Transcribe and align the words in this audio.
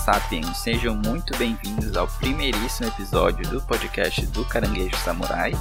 Sapiens! 0.00 0.56
Sejam 0.56 0.94
muito 0.94 1.36
bem-vindos 1.36 1.94
ao 1.94 2.08
primeiríssimo 2.08 2.88
episódio 2.88 3.46
do 3.50 3.60
podcast 3.60 4.24
do 4.28 4.46
Caranguejo 4.46 4.96
Samurai. 4.96 5.52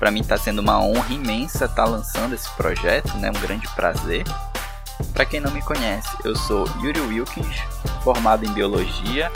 Para 0.00 0.10
mim 0.10 0.20
está 0.20 0.36
sendo 0.36 0.60
uma 0.60 0.80
honra 0.82 1.14
imensa 1.14 1.66
estar 1.66 1.84
tá 1.84 1.84
lançando 1.84 2.34
esse 2.34 2.50
projeto, 2.56 3.16
né? 3.18 3.30
um 3.30 3.40
grande 3.40 3.68
prazer. 3.76 4.24
Para 5.12 5.24
quem 5.24 5.40
não 5.40 5.52
me 5.52 5.62
conhece, 5.62 6.08
eu 6.24 6.34
sou 6.34 6.66
Yuri 6.82 7.00
Wilkins, 7.02 7.56
formado 8.02 8.44
em 8.44 8.52
Biologia, 8.52 9.30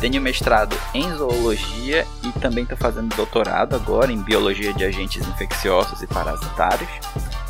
tenho 0.00 0.20
mestrado 0.20 0.76
em 0.92 1.14
Zoologia 1.14 2.04
e 2.24 2.32
também 2.40 2.64
estou 2.64 2.76
fazendo 2.76 3.14
doutorado 3.14 3.76
agora 3.76 4.10
em 4.10 4.20
Biologia 4.20 4.74
de 4.74 4.84
Agentes 4.84 5.26
Infecciosos 5.26 6.02
e 6.02 6.06
Parasitários. 6.08 6.90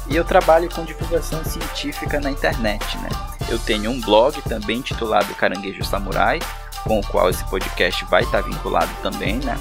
E 0.06 0.14
eu 0.14 0.24
trabalho 0.24 0.68
com 0.70 0.84
divulgação 0.84 1.42
científica 1.42 2.20
na 2.20 2.30
internet, 2.30 2.98
né? 2.98 3.08
Eu 3.48 3.58
tenho 3.58 3.90
um 3.90 4.00
blog 4.00 4.40
também 4.42 4.78
intitulado 4.78 5.34
Caranguejo 5.34 5.84
Samurai, 5.84 6.38
com 6.84 7.00
o 7.00 7.06
qual 7.06 7.30
esse 7.30 7.44
podcast 7.44 8.04
vai 8.06 8.22
estar 8.22 8.42
vinculado 8.42 8.90
também, 9.02 9.36
né? 9.36 9.58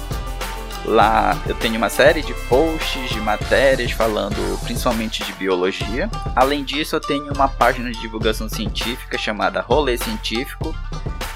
Lá 0.84 1.36
eu 1.46 1.54
tenho 1.54 1.76
uma 1.76 1.88
série 1.88 2.22
de 2.22 2.32
posts, 2.48 3.10
de 3.10 3.20
matérias 3.20 3.90
falando 3.92 4.58
principalmente 4.64 5.22
de 5.24 5.32
biologia. 5.34 6.08
Além 6.34 6.64
disso, 6.64 6.96
eu 6.96 7.00
tenho 7.00 7.32
uma 7.32 7.48
página 7.48 7.90
de 7.90 8.00
divulgação 8.00 8.48
científica 8.48 9.18
chamada 9.18 9.60
Rolê 9.60 9.98
Científico. 9.98 10.74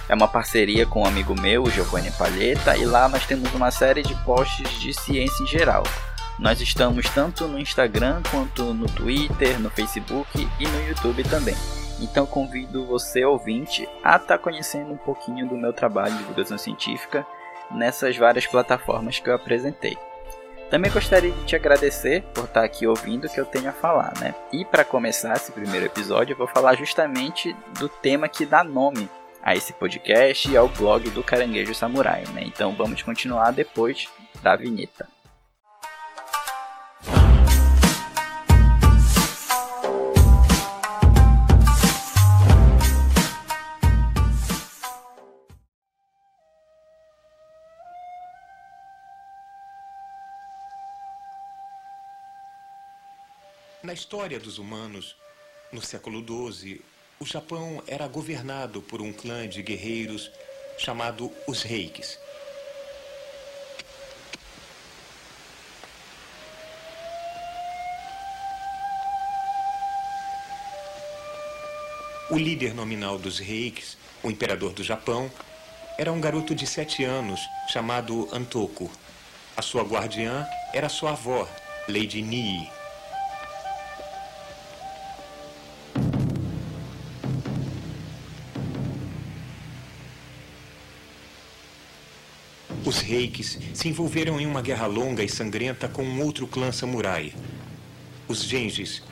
É 0.08 0.14
uma 0.14 0.28
parceria 0.28 0.86
com 0.86 1.02
um 1.02 1.06
amigo 1.06 1.38
meu, 1.38 1.70
Giovanni 1.70 2.10
Palheta, 2.12 2.76
e 2.76 2.84
lá 2.84 3.08
nós 3.08 3.26
temos 3.26 3.52
uma 3.54 3.70
série 3.70 4.02
de 4.02 4.14
posts 4.24 4.80
de 4.80 4.92
ciência 4.92 5.42
em 5.42 5.46
geral. 5.46 5.82
Nós 6.38 6.60
estamos 6.60 7.06
tanto 7.10 7.46
no 7.46 7.58
Instagram 7.58 8.22
quanto 8.30 8.74
no 8.74 8.86
Twitter, 8.86 9.58
no 9.58 9.70
Facebook 9.70 10.48
e 10.58 10.66
no 10.66 10.88
YouTube 10.88 11.24
também. 11.24 11.56
Então 12.02 12.26
convido 12.26 12.84
você, 12.84 13.24
ouvinte, 13.24 13.88
a 14.02 14.16
estar 14.16 14.36
tá 14.36 14.38
conhecendo 14.38 14.92
um 14.92 14.96
pouquinho 14.96 15.48
do 15.48 15.56
meu 15.56 15.72
trabalho 15.72 16.12
de 16.12 16.18
divulgação 16.18 16.58
científica 16.58 17.24
nessas 17.70 18.16
várias 18.16 18.46
plataformas 18.46 19.18
que 19.18 19.30
eu 19.30 19.34
apresentei. 19.34 19.96
Também 20.68 20.90
gostaria 20.90 21.30
de 21.30 21.44
te 21.44 21.54
agradecer 21.54 22.22
por 22.34 22.44
estar 22.44 22.64
aqui 22.64 22.86
ouvindo 22.86 23.26
o 23.26 23.30
que 23.30 23.38
eu 23.38 23.44
tenho 23.44 23.68
a 23.68 23.72
falar, 23.72 24.14
né? 24.18 24.34
E 24.52 24.64
para 24.64 24.84
começar 24.84 25.34
esse 25.34 25.52
primeiro 25.52 25.86
episódio, 25.86 26.32
eu 26.32 26.38
vou 26.38 26.48
falar 26.48 26.74
justamente 26.74 27.54
do 27.78 27.88
tema 27.88 28.28
que 28.28 28.46
dá 28.46 28.64
nome 28.64 29.08
a 29.42 29.54
esse 29.54 29.72
podcast 29.72 30.50
e 30.50 30.56
ao 30.56 30.68
blog 30.68 31.10
do 31.10 31.22
Caranguejo 31.22 31.74
Samurai, 31.74 32.24
né? 32.32 32.42
Então 32.46 32.72
vamos 32.72 33.02
continuar 33.02 33.52
depois 33.52 34.08
da 34.42 34.56
vinheta. 34.56 35.11
História 54.02 54.40
dos 54.40 54.58
humanos, 54.58 55.14
no 55.70 55.80
século 55.80 56.26
XII, 56.26 56.80
o 57.20 57.24
Japão 57.24 57.80
era 57.86 58.08
governado 58.08 58.82
por 58.82 59.00
um 59.00 59.12
clã 59.12 59.48
de 59.48 59.62
guerreiros 59.62 60.28
chamado 60.76 61.32
os 61.46 61.62
Reikis. 61.62 62.18
O 72.28 72.36
líder 72.36 72.74
nominal 72.74 73.20
dos 73.20 73.38
Reikis, 73.38 73.96
o 74.20 74.28
imperador 74.28 74.72
do 74.72 74.82
Japão, 74.82 75.30
era 75.96 76.10
um 76.10 76.20
garoto 76.20 76.56
de 76.56 76.66
sete 76.66 77.04
anos 77.04 77.40
chamado 77.68 78.28
Antoku. 78.34 78.90
A 79.56 79.62
sua 79.62 79.84
guardiã 79.84 80.44
era 80.74 80.88
sua 80.88 81.12
avó, 81.12 81.48
Lady 81.88 82.20
Nii. 82.20 82.81
Reikis 93.12 93.58
se 93.74 93.88
envolveram 93.90 94.40
em 94.40 94.46
uma 94.46 94.62
guerra 94.62 94.86
longa 94.86 95.22
e 95.22 95.28
sangrenta 95.28 95.86
com 95.86 96.02
um 96.02 96.22
outro 96.22 96.46
clã 96.46 96.72
samurai, 96.72 97.34
os 98.26 98.42
Genjis. 98.42 99.02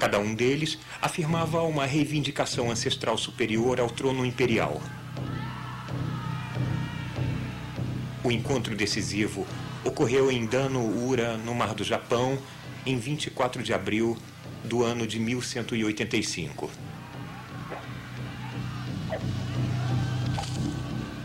Cada 0.00 0.18
um 0.18 0.34
deles 0.34 0.76
afirmava 1.00 1.62
uma 1.62 1.86
reivindicação 1.86 2.68
ancestral 2.68 3.16
superior 3.16 3.78
ao 3.78 3.88
trono 3.88 4.26
imperial. 4.26 4.82
O 8.24 8.32
encontro 8.32 8.74
decisivo 8.74 9.46
ocorreu 9.84 10.32
em 10.32 10.46
Dano-Ura, 10.46 11.36
no 11.38 11.54
Mar 11.54 11.74
do 11.74 11.84
Japão, 11.84 12.36
em 12.84 12.98
24 12.98 13.62
de 13.62 13.72
abril 13.72 14.18
do 14.64 14.82
ano 14.82 15.06
de 15.06 15.20
1185. 15.20 16.95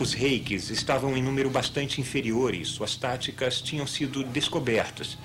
Os 0.01 0.13
reikis 0.13 0.71
estavam 0.71 1.15
em 1.15 1.21
número 1.21 1.47
bastante 1.47 2.01
inferior 2.01 2.55
e 2.55 2.65
suas 2.65 2.95
táticas 2.95 3.61
tinham 3.61 3.85
sido 3.85 4.23
descobertas. 4.23 5.15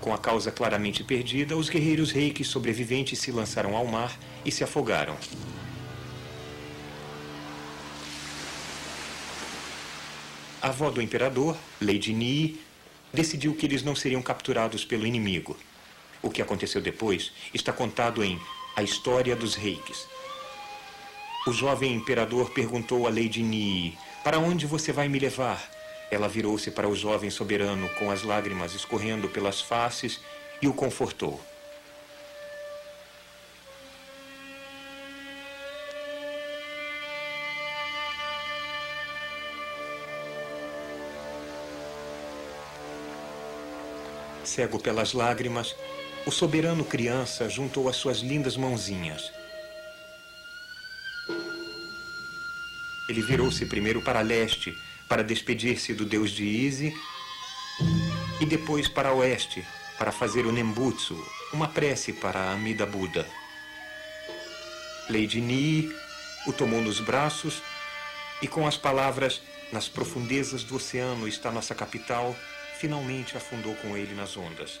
Com 0.00 0.14
a 0.14 0.18
causa 0.18 0.50
claramente 0.50 1.04
perdida, 1.04 1.54
os 1.54 1.68
guerreiros 1.68 2.10
reikis 2.10 2.48
sobreviventes 2.48 3.18
se 3.18 3.30
lançaram 3.30 3.76
ao 3.76 3.86
mar 3.86 4.18
e 4.46 4.50
se 4.50 4.64
afogaram. 4.64 5.14
A 10.62 10.68
avó 10.68 10.88
do 10.88 11.02
imperador, 11.02 11.54
Lady 11.78 12.14
Nii, 12.14 12.58
decidiu 13.12 13.54
que 13.54 13.66
eles 13.66 13.82
não 13.82 13.94
seriam 13.94 14.22
capturados 14.22 14.86
pelo 14.86 15.06
inimigo. 15.06 15.54
O 16.22 16.30
que 16.30 16.40
aconteceu 16.40 16.80
depois 16.80 17.30
está 17.52 17.74
contado 17.74 18.24
em 18.24 18.40
A 18.74 18.82
História 18.82 19.36
dos 19.36 19.54
Reikis, 19.54 20.06
o 21.46 21.52
jovem 21.52 21.94
imperador 21.94 22.50
perguntou 22.50 23.06
a 23.06 23.10
Lady 23.10 23.40
Nii: 23.40 23.96
Para 24.24 24.38
onde 24.38 24.66
você 24.66 24.92
vai 24.92 25.08
me 25.08 25.18
levar? 25.18 25.62
Ela 26.10 26.28
virou-se 26.28 26.70
para 26.72 26.88
o 26.88 26.94
jovem 26.94 27.30
soberano 27.30 27.88
com 27.98 28.10
as 28.10 28.24
lágrimas 28.24 28.74
escorrendo 28.74 29.28
pelas 29.28 29.60
faces 29.60 30.20
e 30.60 30.66
o 30.66 30.74
confortou. 30.74 31.40
Cego 44.42 44.78
pelas 44.80 45.12
lágrimas, 45.12 45.76
o 46.24 46.30
soberano 46.30 46.84
criança 46.84 47.48
juntou 47.48 47.88
as 47.88 47.96
suas 47.96 48.18
lindas 48.18 48.56
mãozinhas. 48.56 49.45
Ele 53.08 53.22
virou-se 53.22 53.64
primeiro 53.66 54.02
para 54.02 54.20
leste, 54.20 54.76
para 55.08 55.22
despedir-se 55.22 55.94
do 55.94 56.04
deus 56.04 56.30
de 56.30 56.44
Ize, 56.44 56.94
e 58.40 58.46
depois 58.46 58.88
para 58.88 59.12
oeste, 59.12 59.64
para 59.98 60.12
fazer 60.12 60.46
o 60.46 60.52
Nembutsu, 60.52 61.16
uma 61.52 61.68
prece 61.68 62.12
para 62.12 62.50
Amida 62.50 62.84
Buda. 62.84 63.26
Lady 65.08 65.40
Ni 65.40 65.88
o 66.46 66.52
tomou 66.52 66.82
nos 66.82 67.00
braços 67.00 67.62
e 68.42 68.48
com 68.48 68.66
as 68.66 68.76
palavras 68.76 69.40
Nas 69.72 69.88
profundezas 69.88 70.62
do 70.62 70.76
oceano 70.76 71.26
está 71.26 71.50
nossa 71.50 71.74
capital, 71.74 72.36
finalmente 72.78 73.36
afundou 73.36 73.74
com 73.76 73.96
ele 73.96 74.14
nas 74.14 74.36
ondas. 74.36 74.80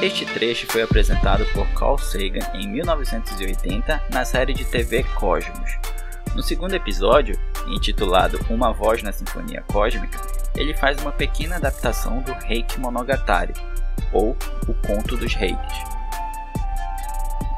Este 0.00 0.24
trecho 0.24 0.64
foi 0.68 0.82
apresentado 0.82 1.44
por 1.46 1.66
Carl 1.74 1.98
Sagan 1.98 2.46
em 2.54 2.68
1980 2.68 4.00
na 4.10 4.24
série 4.24 4.54
de 4.54 4.64
TV 4.64 5.02
Cosmos. 5.16 5.76
No 6.36 6.42
segundo 6.42 6.74
episódio, 6.74 7.36
intitulado 7.66 8.38
Uma 8.48 8.72
Voz 8.72 9.02
na 9.02 9.10
Sinfonia 9.10 9.60
Cósmica, 9.72 10.20
ele 10.54 10.72
faz 10.72 11.02
uma 11.02 11.10
pequena 11.10 11.56
adaptação 11.56 12.22
do 12.22 12.32
Reiki 12.32 12.78
Monogatari, 12.78 13.54
ou 14.12 14.36
O 14.68 14.74
Conto 14.86 15.16
dos 15.16 15.34
Reikis. 15.34 15.78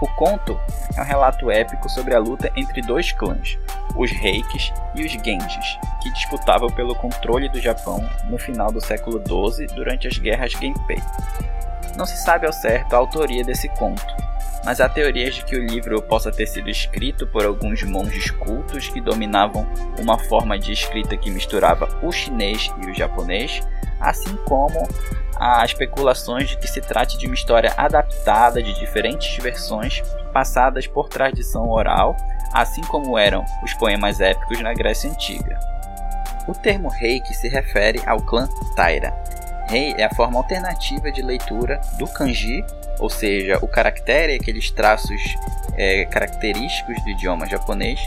O 0.01 0.09
conto 0.17 0.59
é 0.97 1.03
um 1.03 1.05
relato 1.05 1.51
épico 1.51 1.91
sobre 1.91 2.15
a 2.15 2.19
luta 2.19 2.51
entre 2.57 2.81
dois 2.81 3.13
clãs, 3.13 3.59
os 3.95 4.11
Reikis 4.11 4.73
e 4.95 5.05
os 5.05 5.13
Genjis, 5.13 5.79
que 6.03 6.11
disputavam 6.15 6.71
pelo 6.71 6.95
controle 6.95 7.51
do 7.51 7.61
Japão 7.61 8.03
no 8.31 8.39
final 8.39 8.73
do 8.73 8.81
século 8.81 9.21
XII 9.21 9.67
durante 9.67 10.09
as 10.09 10.17
guerras 10.17 10.53
Genpei. 10.53 11.03
Não 11.97 12.07
se 12.07 12.17
sabe 12.17 12.47
ao 12.47 12.53
certo 12.53 12.95
a 12.95 12.99
autoria 12.99 13.45
desse 13.45 13.69
conto, 13.71 14.05
mas 14.65 14.81
há 14.81 14.89
teorias 14.89 15.35
de 15.35 15.45
que 15.45 15.57
o 15.57 15.67
livro 15.67 16.01
possa 16.03 16.31
ter 16.31 16.47
sido 16.47 16.69
escrito 16.69 17.27
por 17.27 17.45
alguns 17.45 17.83
monges 17.83 18.31
cultos 18.31 18.89
que 18.89 19.01
dominavam 19.01 19.67
uma 19.99 20.19
forma 20.19 20.59
de 20.59 20.73
escrita 20.73 21.17
que 21.17 21.31
misturava 21.31 21.89
o 22.03 22.13
chinês 22.13 22.71
e 22.83 22.91
o 22.91 22.95
japonês, 22.95 23.61
assim 24.01 24.37
como 24.47 24.87
há 25.37 25.65
especulações 25.65 26.51
de 26.51 26.59
que 26.59 26.69
se 26.69 26.81
trate 26.83 27.17
de 27.17 27.27
uma 27.27 27.35
história 27.35 27.73
adaptada 27.77 28.63
de 28.63 28.79
diferentes 28.79 29.43
versões 29.43 30.03
passadas 30.33 30.87
por 30.87 31.09
tradição 31.09 31.69
oral, 31.69 32.15
assim 32.53 32.83
como 32.83 33.19
eram 33.19 33.45
os 33.65 33.73
poemas 33.75 34.21
épicos 34.21 34.61
na 34.61 34.75
Grécia 34.75 35.11
Antiga. 35.11 35.59
O 36.47 36.53
termo 36.53 36.89
reiki 36.89 37.33
se 37.35 37.49
refere 37.49 38.03
ao 38.07 38.21
clã 38.21 38.49
Taira. 38.77 39.13
Rei 39.71 39.95
é 39.97 40.03
a 40.03 40.15
forma 40.17 40.37
alternativa 40.37 41.13
de 41.13 41.23
leitura 41.23 41.81
do 41.97 42.05
kanji, 42.09 42.65
ou 42.99 43.09
seja, 43.09 43.57
o 43.63 43.69
caractere, 43.69 44.35
aqueles 44.35 44.69
traços 44.73 45.23
é, 45.77 46.07
característicos 46.07 47.01
do 47.05 47.11
idioma 47.11 47.47
japonês, 47.47 48.01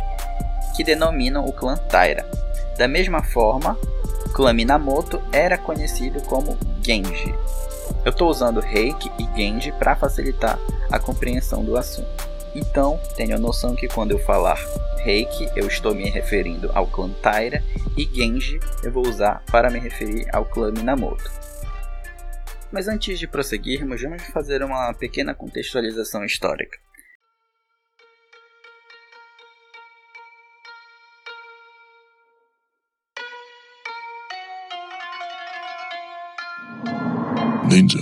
que 0.76 0.84
denominam 0.84 1.46
o 1.46 1.54
clã 1.54 1.78
Taira. 1.78 2.30
Da 2.78 2.86
mesma 2.86 3.24
forma, 3.24 3.78
o 4.26 4.30
clã 4.32 4.52
Minamoto 4.52 5.24
era 5.32 5.58
conhecido 5.58 6.22
como 6.24 6.58
Genji. 6.82 7.34
Eu 8.04 8.12
estou 8.12 8.30
usando 8.30 8.60
Reiki 8.60 9.10
e 9.18 9.26
Genji 9.34 9.72
para 9.72 9.96
facilitar 9.96 10.60
a 10.92 11.00
compreensão 11.00 11.64
do 11.64 11.78
assunto. 11.78 12.28
Então, 12.54 13.00
tenha 13.16 13.38
noção 13.38 13.74
que 13.74 13.88
quando 13.88 14.12
eu 14.12 14.20
falar 14.20 14.60
Reiki, 14.98 15.50
eu 15.56 15.66
estou 15.66 15.96
me 15.96 16.10
referindo 16.10 16.70
ao 16.74 16.88
clã 16.88 17.10
Taira 17.22 17.64
e 17.98 18.04
Genji 18.04 18.60
eu 18.84 18.92
vou 18.92 19.08
usar 19.08 19.42
para 19.50 19.70
me 19.70 19.80
referir 19.80 20.28
ao 20.34 20.44
clã 20.44 20.70
Minamoto. 20.70 21.53
Mas 22.74 22.88
antes 22.88 23.20
de 23.20 23.28
prosseguirmos, 23.28 24.02
vamos 24.02 24.24
fazer 24.24 24.64
uma 24.64 24.92
pequena 24.96 25.36
contextualização 25.36 26.26
histórica. 26.26 26.76
Ninja. 37.70 38.00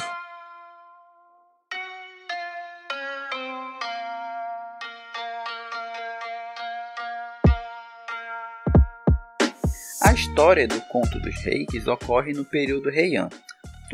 A 10.01 10.13
história 10.13 10.65
do 10.65 10.79
conto 10.83 11.19
dos 11.19 11.35
reis 11.43 11.87
ocorre 11.87 12.31
no 12.31 12.45
período 12.45 12.89
Heian, 12.89 13.27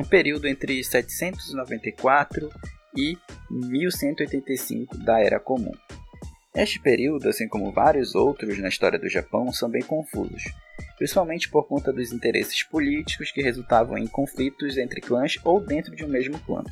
um 0.02 0.06
período 0.06 0.48
entre 0.48 0.84
794 0.84 2.50
e 2.96 3.18
1185 3.50 4.98
da 4.98 5.20
Era 5.20 5.40
Comum. 5.40 5.72
Este 6.56 6.80
período, 6.80 7.30
assim 7.30 7.48
como 7.48 7.72
vários 7.72 8.16
outros 8.16 8.58
na 8.58 8.68
história 8.68 8.98
do 8.98 9.08
Japão, 9.08 9.52
são 9.54 9.70
bem 9.70 9.84
confusos, 9.84 10.44
principalmente 10.98 11.50
por 11.50 11.68
conta 11.68 11.94
dos 11.94 12.12
interesses 12.12 12.64
políticos 12.64 13.32
que 13.32 13.44
resultavam 13.44 13.98
em 13.98 14.08
conflitos 14.08 14.78
entre 14.78 15.00
clãs 15.00 15.38
ou 15.44 15.60
dentro 15.60 15.96
de 15.96 16.04
um 16.04 16.08
mesmo 16.08 16.40
clã. 16.40 16.64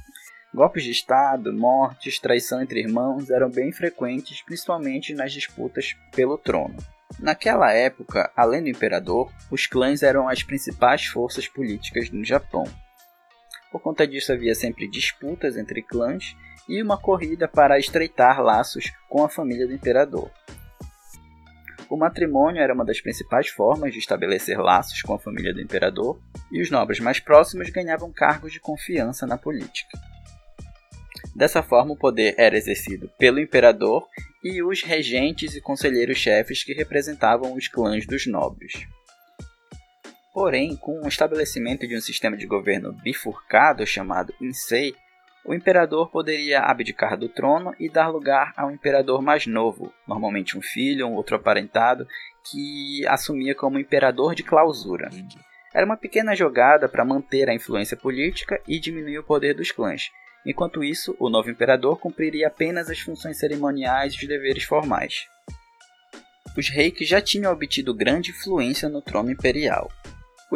Golpes 0.56 0.84
de 0.84 0.92
Estado, 0.92 1.54
mortes, 1.54 2.18
traição 2.18 2.62
entre 2.62 2.80
irmãos 2.80 3.30
eram 3.30 3.50
bem 3.50 3.72
frequentes, 3.72 4.42
principalmente 4.42 5.14
nas 5.14 5.32
disputas 5.32 5.96
pelo 6.16 6.38
trono. 6.38 6.78
Naquela 7.20 7.72
época, 7.72 8.32
além 8.36 8.64
do 8.64 8.70
imperador, 8.70 9.32
os 9.52 9.68
clãs 9.68 10.02
eram 10.02 10.28
as 10.28 10.42
principais 10.42 11.06
forças 11.06 11.48
políticas 11.48 12.10
no 12.10 12.24
Japão. 12.26 12.64
Por 13.76 13.82
conta 13.82 14.08
disso, 14.08 14.32
havia 14.32 14.56
sempre 14.56 14.88
disputas 14.88 15.58
entre 15.58 15.82
clãs 15.82 16.34
e 16.66 16.82
uma 16.82 16.98
corrida 16.98 17.46
para 17.46 17.78
estreitar 17.78 18.42
laços 18.42 18.90
com 19.10 19.22
a 19.22 19.28
família 19.28 19.68
do 19.68 19.74
imperador. 19.74 20.32
O 21.90 21.98
matrimônio 21.98 22.62
era 22.62 22.74
uma 22.74 22.86
das 22.86 23.02
principais 23.02 23.50
formas 23.50 23.92
de 23.92 24.00
estabelecer 24.00 24.58
laços 24.58 25.02
com 25.02 25.14
a 25.14 25.20
família 25.20 25.54
do 25.54 25.60
imperador, 25.60 26.18
e 26.54 26.62
os 26.62 26.72
nobres 26.72 27.02
mais 27.02 27.20
próximos 27.20 27.70
ganhavam 27.70 28.14
cargos 28.14 28.54
de 28.54 28.62
confiança 28.62 29.28
na 29.28 29.38
política. 29.38 30.00
Dessa 31.36 31.62
forma, 31.62 31.92
o 31.92 31.98
poder 31.98 32.34
era 32.38 32.56
exercido 32.56 33.12
pelo 33.20 33.42
imperador 33.42 34.08
e 34.42 34.64
os 34.64 34.84
regentes 34.84 35.54
e 35.54 35.60
conselheiros-chefes 35.60 36.64
que 36.64 36.74
representavam 36.74 37.54
os 37.54 37.68
clãs 37.68 38.08
dos 38.08 38.26
nobres. 38.26 38.88
Porém, 40.36 40.76
com 40.76 41.00
o 41.00 41.08
estabelecimento 41.08 41.88
de 41.88 41.96
um 41.96 42.02
sistema 42.02 42.36
de 42.36 42.46
governo 42.46 42.92
bifurcado 42.92 43.88
chamado 43.88 44.36
Insei, 44.42 44.94
o 45.46 45.54
imperador 45.54 46.12
poderia 46.12 46.60
abdicar 46.60 47.18
do 47.18 47.30
trono 47.30 47.74
e 47.80 47.90
dar 47.90 48.10
lugar 48.10 48.52
a 48.58 48.66
um 48.66 48.72
imperador 48.72 49.22
mais 49.22 49.48
novo, 49.48 49.94
normalmente 50.06 50.58
um 50.58 50.62
filho, 50.62 51.08
um 51.08 51.14
outro 51.14 51.38
aparentado, 51.38 52.06
que 52.52 53.08
assumia 53.08 53.56
como 53.56 53.80
imperador 53.80 54.36
de 54.36 54.44
clausura. 54.44 55.10
Era 55.74 55.86
uma 55.86 55.96
pequena 55.96 56.36
jogada 56.36 56.90
para 56.90 57.06
manter 57.06 57.50
a 57.50 57.56
influência 57.56 57.96
política 57.96 58.62
e 58.68 58.78
diminuir 58.78 59.20
o 59.20 59.24
poder 59.24 59.54
dos 59.54 59.72
clãs. 59.72 60.10
Enquanto 60.46 60.84
isso, 60.84 61.16
o 61.18 61.30
novo 61.30 61.50
imperador 61.50 61.98
cumpriria 61.98 62.48
apenas 62.50 62.90
as 62.90 63.00
funções 63.00 63.40
cerimoniais 63.40 64.14
e 64.16 64.18
os 64.18 64.28
deveres 64.28 64.66
formais. 64.66 65.28
Os 66.58 66.70
reis 66.70 67.08
já 67.08 67.22
tinham 67.22 67.54
obtido 67.54 67.96
grande 67.96 68.32
influência 68.32 68.90
no 68.90 69.02
trono 69.02 69.32
imperial. 69.32 69.90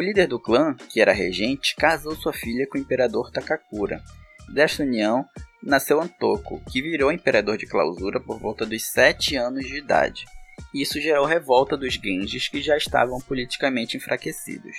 O 0.00 0.02
líder 0.02 0.26
do 0.26 0.40
clã, 0.40 0.74
que 0.88 0.98
era 0.98 1.12
regente, 1.12 1.76
casou 1.76 2.16
sua 2.16 2.32
filha 2.32 2.66
com 2.66 2.78
o 2.78 2.80
imperador 2.80 3.30
Takakura, 3.30 4.02
Desta 4.48 4.82
união 4.82 5.26
nasceu 5.62 6.00
Antoko, 6.00 6.58
que 6.72 6.80
virou 6.80 7.12
imperador 7.12 7.58
de 7.58 7.66
clausura 7.66 8.18
por 8.18 8.40
volta 8.40 8.64
dos 8.64 8.82
7 8.82 9.36
anos 9.36 9.66
de 9.66 9.76
idade. 9.76 10.24
Isso 10.74 10.98
gerou 10.98 11.26
revolta 11.26 11.76
dos 11.76 11.92
Genjis 11.92 12.48
que 12.48 12.62
já 12.62 12.78
estavam 12.78 13.20
politicamente 13.20 13.98
enfraquecidos. 13.98 14.74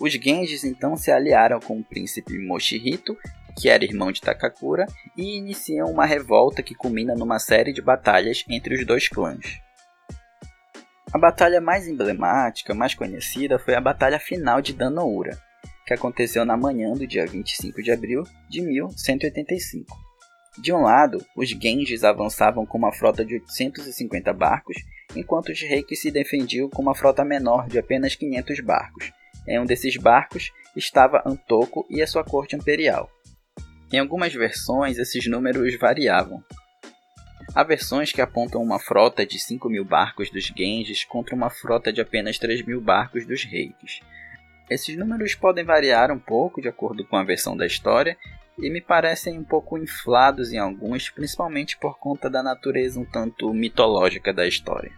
Os 0.00 0.12
Genjis 0.14 0.64
então 0.64 0.96
se 0.96 1.12
aliaram 1.12 1.60
com 1.60 1.78
o 1.78 1.84
príncipe 1.84 2.44
Moshihito, 2.44 3.16
que 3.56 3.68
era 3.68 3.84
irmão 3.84 4.10
de 4.10 4.20
Takakura, 4.20 4.84
e 5.16 5.38
iniciam 5.38 5.88
uma 5.88 6.04
revolta 6.04 6.60
que 6.60 6.74
culmina 6.74 7.14
numa 7.14 7.38
série 7.38 7.72
de 7.72 7.80
batalhas 7.80 8.42
entre 8.48 8.74
os 8.74 8.84
dois 8.84 9.08
clãs. 9.08 9.64
A 11.12 11.18
batalha 11.18 11.60
mais 11.60 11.86
emblemática, 11.86 12.74
mais 12.74 12.94
conhecida, 12.94 13.58
foi 13.58 13.74
a 13.74 13.80
batalha 13.80 14.18
final 14.18 14.60
de 14.60 14.72
Danoura, 14.72 15.38
que 15.86 15.94
aconteceu 15.94 16.44
na 16.44 16.56
manhã 16.56 16.92
do 16.92 17.06
dia 17.06 17.26
25 17.26 17.82
de 17.82 17.92
abril 17.92 18.24
de 18.48 18.60
1185. 18.60 19.96
De 20.58 20.72
um 20.72 20.82
lado, 20.82 21.24
os 21.36 21.50
Genjis 21.50 22.02
avançavam 22.02 22.66
com 22.66 22.78
uma 22.78 22.92
frota 22.92 23.24
de 23.24 23.34
850 23.34 24.32
barcos, 24.32 24.76
enquanto 25.14 25.50
os 25.50 25.60
Reikis 25.60 26.00
se 26.00 26.10
defendiam 26.10 26.68
com 26.68 26.82
uma 26.82 26.94
frota 26.94 27.24
menor 27.24 27.68
de 27.68 27.78
apenas 27.78 28.14
500 28.14 28.60
barcos. 28.60 29.12
Em 29.46 29.60
um 29.60 29.64
desses 29.64 29.96
barcos 29.96 30.50
estava 30.74 31.22
Antoko 31.24 31.86
e 31.88 32.02
a 32.02 32.06
sua 32.06 32.24
corte 32.24 32.56
imperial. 32.56 33.08
Em 33.92 33.98
algumas 33.98 34.34
versões, 34.34 34.98
esses 34.98 35.28
números 35.28 35.78
variavam. 35.78 36.42
Há 37.56 37.62
versões 37.62 38.12
que 38.12 38.20
apontam 38.20 38.62
uma 38.62 38.78
frota 38.78 39.24
de 39.24 39.38
5 39.38 39.70
mil 39.70 39.82
barcos 39.82 40.28
dos 40.28 40.44
Genjis 40.44 41.04
contra 41.04 41.34
uma 41.34 41.48
frota 41.48 41.90
de 41.90 42.02
apenas 42.02 42.38
3 42.38 42.60
mil 42.66 42.82
barcos 42.82 43.26
dos 43.26 43.44
Reikis. 43.44 44.00
Esses 44.68 44.94
números 44.94 45.34
podem 45.34 45.64
variar 45.64 46.12
um 46.12 46.18
pouco 46.18 46.60
de 46.60 46.68
acordo 46.68 47.02
com 47.06 47.16
a 47.16 47.24
versão 47.24 47.56
da 47.56 47.64
história 47.64 48.14
e 48.58 48.68
me 48.68 48.82
parecem 48.82 49.38
um 49.38 49.42
pouco 49.42 49.78
inflados 49.78 50.52
em 50.52 50.58
alguns, 50.58 51.08
principalmente 51.08 51.78
por 51.78 51.98
conta 51.98 52.28
da 52.28 52.42
natureza 52.42 53.00
um 53.00 53.06
tanto 53.06 53.50
mitológica 53.54 54.34
da 54.34 54.46
história. 54.46 54.92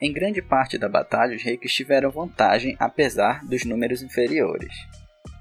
Em 0.00 0.10
grande 0.10 0.40
parte 0.40 0.78
da 0.78 0.88
batalha, 0.88 1.36
os 1.36 1.42
reis 1.42 1.74
tiveram 1.74 2.10
vantagem 2.10 2.74
apesar 2.78 3.44
dos 3.44 3.66
números 3.66 4.00
inferiores. 4.00 4.72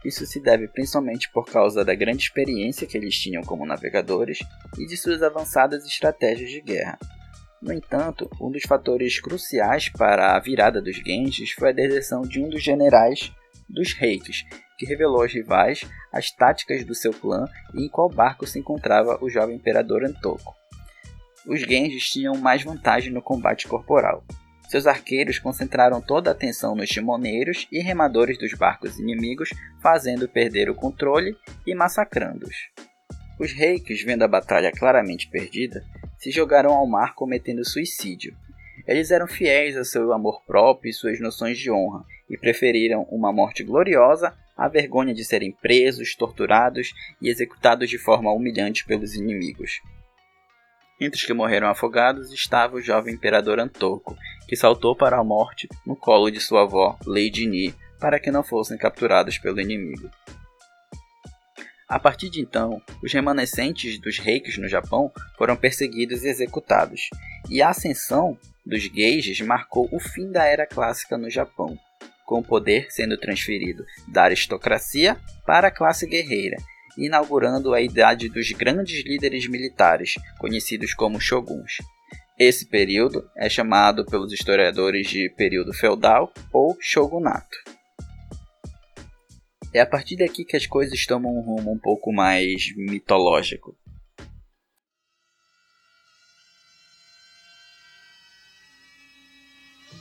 Isso 0.03 0.25
se 0.25 0.39
deve 0.39 0.67
principalmente 0.67 1.29
por 1.31 1.45
causa 1.45 1.85
da 1.85 1.93
grande 1.93 2.23
experiência 2.23 2.87
que 2.87 2.97
eles 2.97 3.17
tinham 3.17 3.43
como 3.43 3.65
navegadores 3.65 4.39
e 4.77 4.85
de 4.85 4.97
suas 4.97 5.21
avançadas 5.21 5.85
estratégias 5.85 6.49
de 6.49 6.61
guerra, 6.61 6.97
no 7.61 7.71
entanto, 7.71 8.27
um 8.41 8.49
dos 8.49 8.63
fatores 8.63 9.19
cruciais 9.21 9.87
para 9.87 10.35
a 10.35 10.39
virada 10.39 10.81
dos 10.81 10.95
Genjis 10.95 11.51
foi 11.51 11.69
a 11.69 11.73
deserção 11.73 12.23
de 12.23 12.41
um 12.41 12.49
dos 12.49 12.63
generais 12.63 13.31
dos 13.69 13.93
reis, 13.93 14.43
que 14.79 14.85
revelou 14.85 15.21
aos 15.21 15.31
rivais 15.31 15.85
as 16.11 16.31
táticas 16.31 16.83
do 16.83 16.95
seu 16.95 17.13
clã 17.13 17.45
e 17.75 17.85
em 17.85 17.87
qual 17.87 18.09
barco 18.09 18.47
se 18.47 18.57
encontrava 18.57 19.23
o 19.23 19.29
jovem 19.29 19.57
imperador 19.57 20.03
Antoko. 20.03 20.55
Os 21.45 21.61
Genjis 21.61 22.09
tinham 22.09 22.35
mais 22.35 22.63
vantagem 22.63 23.13
no 23.13 23.21
combate 23.21 23.67
corporal. 23.67 24.23
Seus 24.71 24.87
arqueiros 24.87 25.37
concentraram 25.37 25.99
toda 25.99 26.29
a 26.29 26.31
atenção 26.31 26.75
nos 26.75 26.87
timoneiros 26.87 27.67
e 27.69 27.81
remadores 27.81 28.37
dos 28.37 28.53
barcos 28.53 28.97
inimigos, 28.97 29.49
fazendo 29.81 30.29
perder 30.29 30.69
o 30.69 30.75
controle 30.75 31.35
e 31.67 31.75
massacrando-os. 31.75 32.55
Os 33.37 33.51
reis, 33.51 34.01
vendo 34.01 34.23
a 34.23 34.29
batalha 34.29 34.71
claramente 34.71 35.29
perdida, 35.29 35.83
se 36.17 36.31
jogaram 36.31 36.71
ao 36.71 36.87
mar 36.87 37.15
cometendo 37.15 37.67
suicídio. 37.67 38.33
Eles 38.87 39.11
eram 39.11 39.27
fiéis 39.27 39.75
ao 39.75 39.83
seu 39.83 40.13
amor 40.13 40.41
próprio 40.47 40.89
e 40.89 40.93
suas 40.93 41.19
noções 41.19 41.57
de 41.57 41.69
honra 41.69 42.05
e 42.29 42.37
preferiram 42.37 43.05
uma 43.11 43.33
morte 43.33 43.65
gloriosa 43.65 44.33
a 44.55 44.69
vergonha 44.69 45.13
de 45.13 45.25
serem 45.25 45.51
presos, 45.51 46.15
torturados 46.15 46.93
e 47.21 47.27
executados 47.27 47.89
de 47.89 47.97
forma 47.97 48.31
humilhante 48.31 48.85
pelos 48.85 49.15
inimigos. 49.15 49.81
Entre 51.01 51.19
os 51.19 51.25
que 51.25 51.33
morreram 51.33 51.67
afogados 51.67 52.31
estava 52.31 52.75
o 52.75 52.81
jovem 52.81 53.15
imperador 53.15 53.59
Antorco, 53.59 54.15
que 54.47 54.55
saltou 54.55 54.95
para 54.95 55.17
a 55.17 55.23
morte 55.23 55.67
no 55.83 55.95
colo 55.95 56.29
de 56.29 56.39
sua 56.39 56.61
avó, 56.61 56.95
Lady 57.07 57.47
Ni, 57.47 57.73
para 57.99 58.19
que 58.19 58.29
não 58.29 58.43
fossem 58.43 58.77
capturados 58.77 59.39
pelo 59.39 59.59
inimigo. 59.59 60.11
A 61.89 61.99
partir 61.99 62.29
de 62.29 62.39
então, 62.39 62.79
os 63.03 63.11
remanescentes 63.11 63.99
dos 63.99 64.19
reis 64.19 64.59
no 64.59 64.67
Japão 64.67 65.11
foram 65.39 65.55
perseguidos 65.55 66.23
e 66.23 66.27
executados, 66.27 67.09
e 67.49 67.63
a 67.63 67.69
ascensão 67.69 68.37
dos 68.63 68.83
Geiges 68.83 69.41
marcou 69.41 69.89
o 69.91 69.99
fim 69.99 70.31
da 70.31 70.45
era 70.45 70.67
clássica 70.67 71.17
no 71.17 71.31
Japão, 71.31 71.75
com 72.25 72.39
o 72.39 72.43
poder 72.43 72.91
sendo 72.91 73.17
transferido 73.17 73.83
da 74.07 74.25
aristocracia 74.25 75.17
para 75.47 75.69
a 75.69 75.71
classe 75.71 76.05
guerreira, 76.05 76.57
inaugurando 76.97 77.73
a 77.73 77.81
idade 77.81 78.29
dos 78.29 78.51
grandes 78.51 79.03
líderes 79.05 79.47
militares, 79.47 80.15
conhecidos 80.37 80.93
como 80.93 81.19
shoguns. 81.19 81.77
Esse 82.37 82.65
período 82.65 83.29
é 83.37 83.49
chamado 83.49 84.05
pelos 84.05 84.33
historiadores 84.33 85.07
de 85.07 85.29
período 85.37 85.73
feudal 85.73 86.33
ou 86.51 86.75
shogunato. 86.79 87.57
É 89.73 89.79
a 89.79 89.85
partir 89.85 90.17
daqui 90.17 90.43
que 90.43 90.57
as 90.57 90.65
coisas 90.65 91.05
tomam 91.05 91.31
um 91.31 91.41
rumo 91.41 91.71
um 91.71 91.79
pouco 91.79 92.11
mais 92.11 92.75
mitológico. 92.75 93.77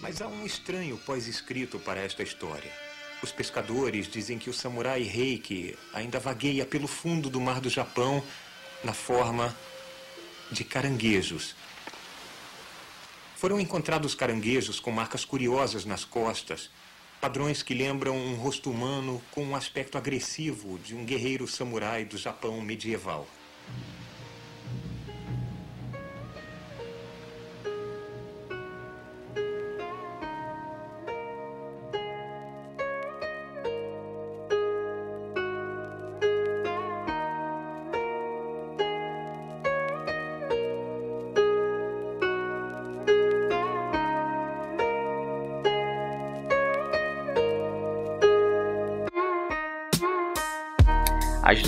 Mas 0.01 0.21
há 0.23 0.27
um 0.27 0.45
estranho 0.45 0.97
pós-escrito 0.99 1.79
para 1.79 2.01
esta 2.01 2.23
história. 2.23 2.90
Os 3.23 3.33
pescadores 3.33 4.09
dizem 4.09 4.39
que 4.39 4.49
o 4.49 4.55
samurai 4.55 5.03
Reiki 5.03 5.77
ainda 5.93 6.19
vagueia 6.19 6.65
pelo 6.65 6.87
fundo 6.87 7.29
do 7.29 7.41
mar 7.41 7.61
do 7.61 7.69
Japão 7.69 8.23
na 8.83 8.93
forma 8.93 9.55
de 10.51 10.65
caranguejos. 10.65 11.55
Foram 13.37 13.61
encontrados 13.61 14.15
caranguejos 14.15 14.81
com 14.81 14.91
marcas 14.91 15.25
curiosas 15.25 15.85
nas 15.85 16.05
costas, 16.05 16.71
Padrões 17.21 17.63
que 17.63 17.75
lembram 17.75 18.17
um 18.17 18.35
rosto 18.35 18.71
humano 18.71 19.21
com 19.31 19.45
um 19.45 19.55
aspecto 19.55 19.99
agressivo 19.99 20.79
de 20.79 20.95
um 20.95 21.05
guerreiro 21.05 21.47
samurai 21.47 22.03
do 22.03 22.17
Japão 22.17 22.59
medieval. 22.63 23.29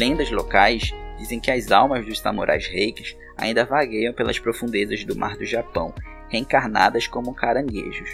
Lendas 0.02 0.32
locais 0.32 0.92
dizem 1.16 1.38
que 1.38 1.48
as 1.48 1.70
almas 1.70 2.04
dos 2.04 2.18
samurais 2.18 2.66
reikis 2.66 3.16
ainda 3.36 3.64
vagueiam 3.64 4.12
pelas 4.12 4.36
profundezas 4.36 5.04
do 5.04 5.14
mar 5.14 5.36
do 5.36 5.46
Japão, 5.46 5.94
reencarnadas 6.28 7.06
como 7.06 7.32
caranguejos. 7.32 8.10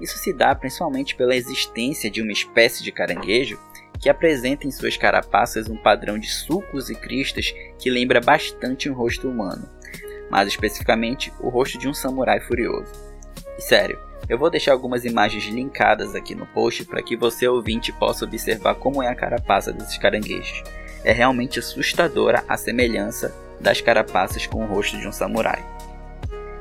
Isso 0.00 0.18
se 0.18 0.32
dá 0.32 0.52
principalmente 0.56 1.14
pela 1.14 1.36
existência 1.36 2.10
de 2.10 2.20
uma 2.20 2.32
espécie 2.32 2.82
de 2.82 2.90
caranguejo 2.90 3.56
que 4.00 4.08
apresenta 4.08 4.66
em 4.66 4.72
suas 4.72 4.96
carapaças 4.96 5.68
um 5.68 5.76
padrão 5.76 6.18
de 6.18 6.28
sulcos 6.28 6.90
e 6.90 6.96
cristas 6.96 7.54
que 7.78 7.88
lembra 7.88 8.20
bastante 8.20 8.90
um 8.90 8.94
rosto 8.94 9.28
humano, 9.28 9.70
mais 10.28 10.48
especificamente 10.48 11.32
o 11.38 11.48
rosto 11.48 11.78
de 11.78 11.86
um 11.86 11.94
samurai 11.94 12.40
furioso. 12.40 12.90
E 13.56 13.62
sério, 13.62 14.00
eu 14.28 14.36
vou 14.36 14.50
deixar 14.50 14.72
algumas 14.72 15.04
imagens 15.04 15.44
linkadas 15.44 16.16
aqui 16.16 16.34
no 16.34 16.46
post 16.46 16.84
para 16.86 17.04
que 17.04 17.16
você 17.16 17.46
ouvinte 17.46 17.92
possa 17.92 18.24
observar 18.24 18.74
como 18.74 19.00
é 19.00 19.06
a 19.06 19.14
carapaça 19.14 19.72
desses 19.72 19.96
caranguejos 19.96 20.64
é 21.04 21.12
realmente 21.12 21.58
assustadora 21.58 22.42
a 22.48 22.56
semelhança 22.56 23.34
das 23.60 23.80
carapaças 23.80 24.46
com 24.46 24.64
o 24.64 24.66
rosto 24.66 24.98
de 24.98 25.06
um 25.06 25.12
samurai. 25.12 25.64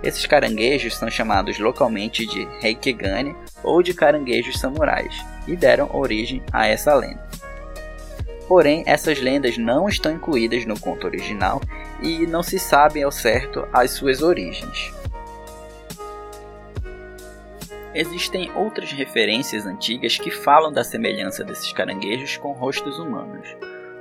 Esses 0.04 0.26
caranguejos 0.26 0.98
são 0.98 1.10
chamados 1.10 1.58
localmente 1.58 2.26
de 2.26 2.46
Reikigane 2.60 3.36
ou 3.64 3.82
de 3.82 3.94
caranguejos 3.94 4.60
samurais 4.60 5.16
e 5.48 5.56
deram 5.56 5.90
origem 5.96 6.44
a 6.52 6.68
essa 6.68 6.94
lenda. 6.94 7.26
Porém, 8.48 8.84
essas 8.86 9.22
lendas 9.22 9.58
não 9.58 9.88
estão 9.88 10.12
incluídas 10.12 10.66
no 10.66 10.78
conto 10.78 11.08
original 11.08 11.62
e 12.02 12.28
não 12.28 12.44
se 12.44 12.60
sabe 12.60 13.02
ao 13.02 13.12
certo 13.12 13.66
as 13.72 13.92
suas 13.92 14.22
origens. 14.22 14.94
Existem 17.96 18.52
outras 18.56 18.92
referências 18.92 19.66
antigas 19.66 20.18
que 20.18 20.32
falam 20.32 20.72
da 20.72 20.84
semelhança 20.84 21.44
desses 21.44 21.72
caranguejos 21.72 22.36
com 22.38 22.52
rostos 22.52 23.00
humanos. 23.00 23.48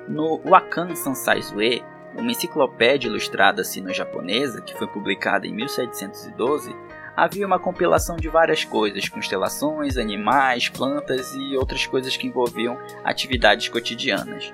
No 0.09 0.41
Wakan 0.45 0.95
Sansaizue, 0.95 1.85
uma 2.15 2.31
enciclopédia 2.31 3.09
ilustrada 3.09 3.65
sino-japonesa 3.65 4.61
que 4.61 4.77
foi 4.77 4.87
publicada 4.87 5.47
em 5.47 5.55
1712, 5.55 6.75
havia 7.17 7.47
uma 7.47 7.59
compilação 7.59 8.17
de 8.17 8.29
várias 8.29 8.65
coisas, 8.65 9.09
constelações, 9.09 9.97
animais, 9.97 10.69
plantas 10.69 11.33
e 11.35 11.57
outras 11.57 11.87
coisas 11.87 12.17
que 12.17 12.27
envolviam 12.27 12.79
atividades 13.05 13.69
cotidianas. 13.69 14.53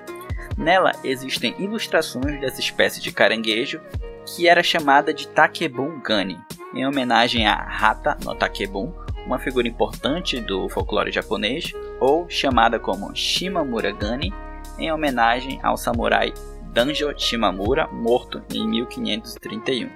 Nela 0.57 0.91
existem 1.03 1.55
ilustrações 1.57 2.39
dessa 2.39 2.59
espécie 2.59 3.01
de 3.01 3.11
caranguejo 3.11 3.81
que 4.25 4.47
era 4.47 4.61
chamada 4.61 5.13
de 5.13 5.27
Takebun 5.27 5.99
Gani, 6.01 6.39
em 6.73 6.85
homenagem 6.85 7.47
a 7.47 7.55
Hata 7.55 8.17
no 8.23 8.35
Takebun, 8.35 8.93
uma 9.25 9.39
figura 9.39 9.67
importante 9.67 10.39
do 10.39 10.69
folclore 10.69 11.11
japonês, 11.11 11.73
ou 11.99 12.29
chamada 12.29 12.79
como 12.79 13.15
Shimamura 13.15 13.91
Gani, 13.91 14.33
em 14.79 14.91
homenagem 14.91 15.59
ao 15.61 15.77
samurai 15.77 16.33
Danjo 16.71 17.13
Shimamura, 17.17 17.87
morto 17.87 18.41
em 18.53 18.67
1531. 18.67 19.89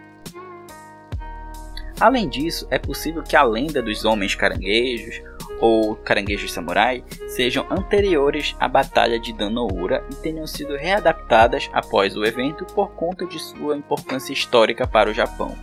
Além 1.99 2.27
disso, 2.27 2.67
é 2.71 2.79
possível 2.79 3.21
que 3.23 3.35
a 3.35 3.43
lenda 3.43 3.81
dos 3.81 4.03
homens 4.03 4.35
caranguejos 4.35 5.21
ou 5.61 5.95
caranguejos 5.95 6.51
samurai 6.51 7.03
sejam 7.27 7.65
anteriores 7.69 8.55
à 8.59 8.67
Batalha 8.67 9.19
de 9.19 9.31
Danoura 9.31 10.03
e 10.11 10.15
tenham 10.15 10.45
sido 10.47 10.75
readaptadas 10.75 11.69
após 11.71 12.17
o 12.17 12.25
evento 12.25 12.65
por 12.65 12.91
conta 12.91 13.25
de 13.25 13.39
sua 13.39 13.77
importância 13.77 14.33
histórica 14.33 14.87
para 14.87 15.09
o 15.09 15.13
Japão. 15.13 15.55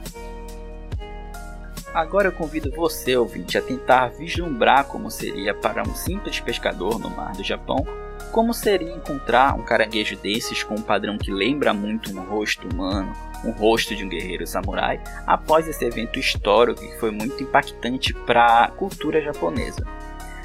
Agora 1.92 2.28
eu 2.28 2.32
convido 2.32 2.70
você, 2.70 3.16
ouvinte, 3.16 3.58
a 3.58 3.62
tentar 3.62 4.08
vislumbrar 4.10 4.86
como 4.86 5.10
seria 5.10 5.52
para 5.52 5.82
um 5.82 5.94
simples 5.94 6.38
pescador 6.38 7.00
no 7.00 7.10
mar 7.10 7.32
do 7.32 7.42
Japão 7.42 7.84
como 8.30 8.54
seria 8.54 8.92
encontrar 8.94 9.54
um 9.54 9.62
caranguejo 9.62 10.16
desses 10.16 10.62
com 10.62 10.74
um 10.74 10.82
padrão 10.82 11.18
que 11.18 11.32
lembra 11.32 11.74
muito 11.74 12.16
um 12.16 12.22
rosto 12.24 12.68
humano, 12.68 13.12
um 13.44 13.50
rosto 13.50 13.94
de 13.94 14.04
um 14.04 14.08
guerreiro 14.08 14.46
samurai, 14.46 15.00
após 15.26 15.66
esse 15.66 15.84
evento 15.84 16.18
histórico 16.18 16.80
que 16.80 16.98
foi 16.98 17.10
muito 17.10 17.42
impactante 17.42 18.14
para 18.14 18.64
a 18.64 18.68
cultura 18.68 19.20
japonesa? 19.20 19.86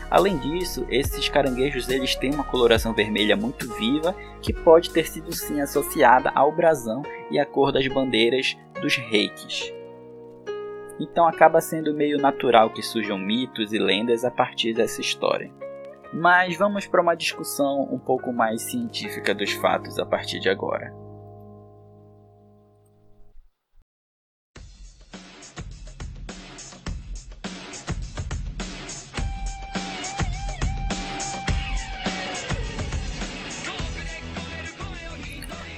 Além 0.09 0.37
disso, 0.37 0.85
esses 0.89 1.27
caranguejos 1.29 1.89
eles 1.89 2.15
têm 2.15 2.33
uma 2.33 2.43
coloração 2.43 2.93
vermelha 2.93 3.35
muito 3.35 3.71
viva 3.73 4.15
que 4.41 4.53
pode 4.53 4.91
ter 4.91 5.07
sido 5.07 5.33
sim 5.33 5.59
associada 5.59 6.31
ao 6.35 6.51
brasão 6.51 7.03
e 7.31 7.39
à 7.39 7.45
cor 7.45 7.71
das 7.71 7.87
bandeiras 7.87 8.55
dos 8.81 8.95
reis. 8.95 9.73
Então 10.99 11.27
acaba 11.27 11.59
sendo 11.59 11.93
meio 11.93 12.17
natural 12.17 12.69
que 12.69 12.81
surjam 12.81 13.17
mitos 13.17 13.73
e 13.73 13.79
lendas 13.79 14.23
a 14.23 14.31
partir 14.31 14.73
dessa 14.73 15.01
história. 15.01 15.51
Mas 16.13 16.57
vamos 16.57 16.87
para 16.87 17.01
uma 17.01 17.15
discussão 17.15 17.83
um 17.91 17.99
pouco 17.99 18.31
mais 18.31 18.61
científica 18.61 19.33
dos 19.33 19.51
fatos 19.53 19.99
a 19.99 20.05
partir 20.05 20.39
de 20.39 20.49
agora. 20.49 20.93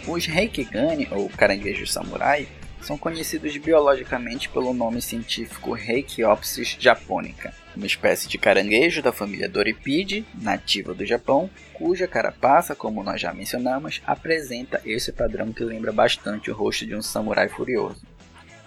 Os 0.08 0.26
Reikigani, 0.26 1.08
ou 1.12 1.30
caranguejos 1.30 1.92
samurai, 1.92 2.48
são 2.82 2.98
conhecidos 2.98 3.56
biologicamente 3.58 4.48
pelo 4.50 4.74
nome 4.74 5.02
científico 5.02 5.74
Reikiopsis 5.74 6.78
japonica 6.80 7.54
uma 7.78 7.88
espécie 7.88 8.28
de 8.28 8.38
caranguejo 8.38 9.02
da 9.02 9.12
família 9.12 9.48
Doripidae, 9.48 10.26
nativa 10.42 10.94
do 10.94 11.06
Japão, 11.06 11.50
cuja 11.74 12.08
carapaça, 12.08 12.76
como 12.76 13.04
nós 13.04 13.22
já 13.22 13.34
mencionamos, 13.34 14.02
apresenta 14.06 14.82
esse 14.84 15.12
padrão 15.12 15.54
que 15.54 15.64
lembra 15.64 15.92
bastante 15.92 16.50
o 16.52 16.56
rosto 16.56 16.86
de 16.86 16.96
um 16.96 17.02
samurai 17.02 17.48
furioso. 17.48 18.02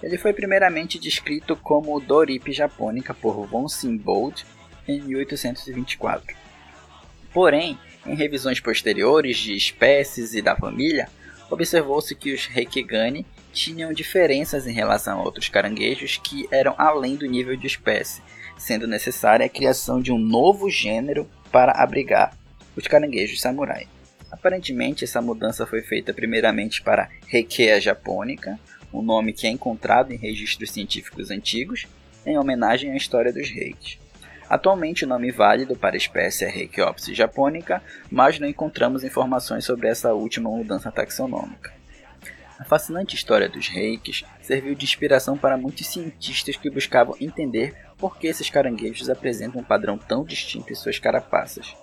Ele 0.02 0.16
foi 0.16 0.32
primeiramente 0.32 0.98
descrito 0.98 1.54
como 1.56 2.00
Doripe 2.00 2.52
japonica 2.52 3.12
por 3.12 3.46
von 3.46 3.68
Siebold 3.68 4.46
em 4.88 5.00
1824. 5.02 6.34
Porém, 7.32 7.78
Em 8.06 8.14
revisões 8.14 8.60
posteriores 8.60 9.36
de 9.36 9.54
espécies 9.54 10.32
e 10.34 10.40
da 10.40 10.56
família, 10.56 11.08
observou-se 11.50 12.14
que 12.14 12.32
os 12.32 12.46
Reikigani 12.46 13.26
tinham 13.52 13.92
diferenças 13.92 14.66
em 14.66 14.72
relação 14.72 15.20
a 15.20 15.22
outros 15.22 15.48
caranguejos 15.48 16.16
que 16.16 16.48
eram 16.50 16.74
além 16.78 17.16
do 17.16 17.26
nível 17.26 17.54
de 17.56 17.66
espécie, 17.66 18.22
sendo 18.60 18.86
necessária 18.86 19.46
a 19.46 19.48
criação 19.48 20.00
de 20.00 20.12
um 20.12 20.18
novo 20.18 20.70
gênero 20.70 21.28
para 21.50 21.72
abrigar 21.72 22.36
os 22.76 22.86
caranguejos 22.86 23.40
samurai. 23.40 23.88
Aparentemente, 24.30 25.02
essa 25.02 25.20
mudança 25.20 25.66
foi 25.66 25.82
feita 25.82 26.14
primeiramente 26.14 26.82
para 26.82 27.08
Reikea 27.26 27.80
japonica, 27.80 28.60
um 28.92 29.02
nome 29.02 29.32
que 29.32 29.46
é 29.46 29.50
encontrado 29.50 30.12
em 30.12 30.16
registros 30.16 30.70
científicos 30.70 31.30
antigos, 31.30 31.86
em 32.24 32.38
homenagem 32.38 32.92
à 32.92 32.96
história 32.96 33.32
dos 33.32 33.48
reis. 33.48 33.98
Atualmente, 34.48 35.04
o 35.04 35.08
nome 35.08 35.30
válido 35.30 35.76
para 35.76 35.94
a 35.94 35.96
espécie 35.96 36.44
é 36.44 36.48
Reikopsis 36.48 37.16
japonica, 37.16 37.82
mas 38.10 38.38
não 38.38 38.48
encontramos 38.48 39.04
informações 39.04 39.64
sobre 39.64 39.88
essa 39.88 40.12
última 40.12 40.50
mudança 40.50 40.90
taxonômica. 40.90 41.72
A 42.58 42.64
fascinante 42.64 43.16
história 43.16 43.48
dos 43.48 43.68
reikis 43.68 44.22
serviu 44.42 44.74
de 44.74 44.84
inspiração 44.84 45.38
para 45.38 45.56
muitos 45.56 45.86
cientistas 45.86 46.56
que 46.56 46.68
buscavam 46.68 47.16
entender 47.18 47.74
por 48.00 48.16
que 48.16 48.26
esses 48.26 48.48
caranguejos 48.48 49.10
apresentam 49.10 49.60
um 49.60 49.64
padrão 49.64 49.98
tão 49.98 50.24
distinto 50.24 50.72
em 50.72 50.76
suas 50.76 50.98
carapaças. 50.98 51.76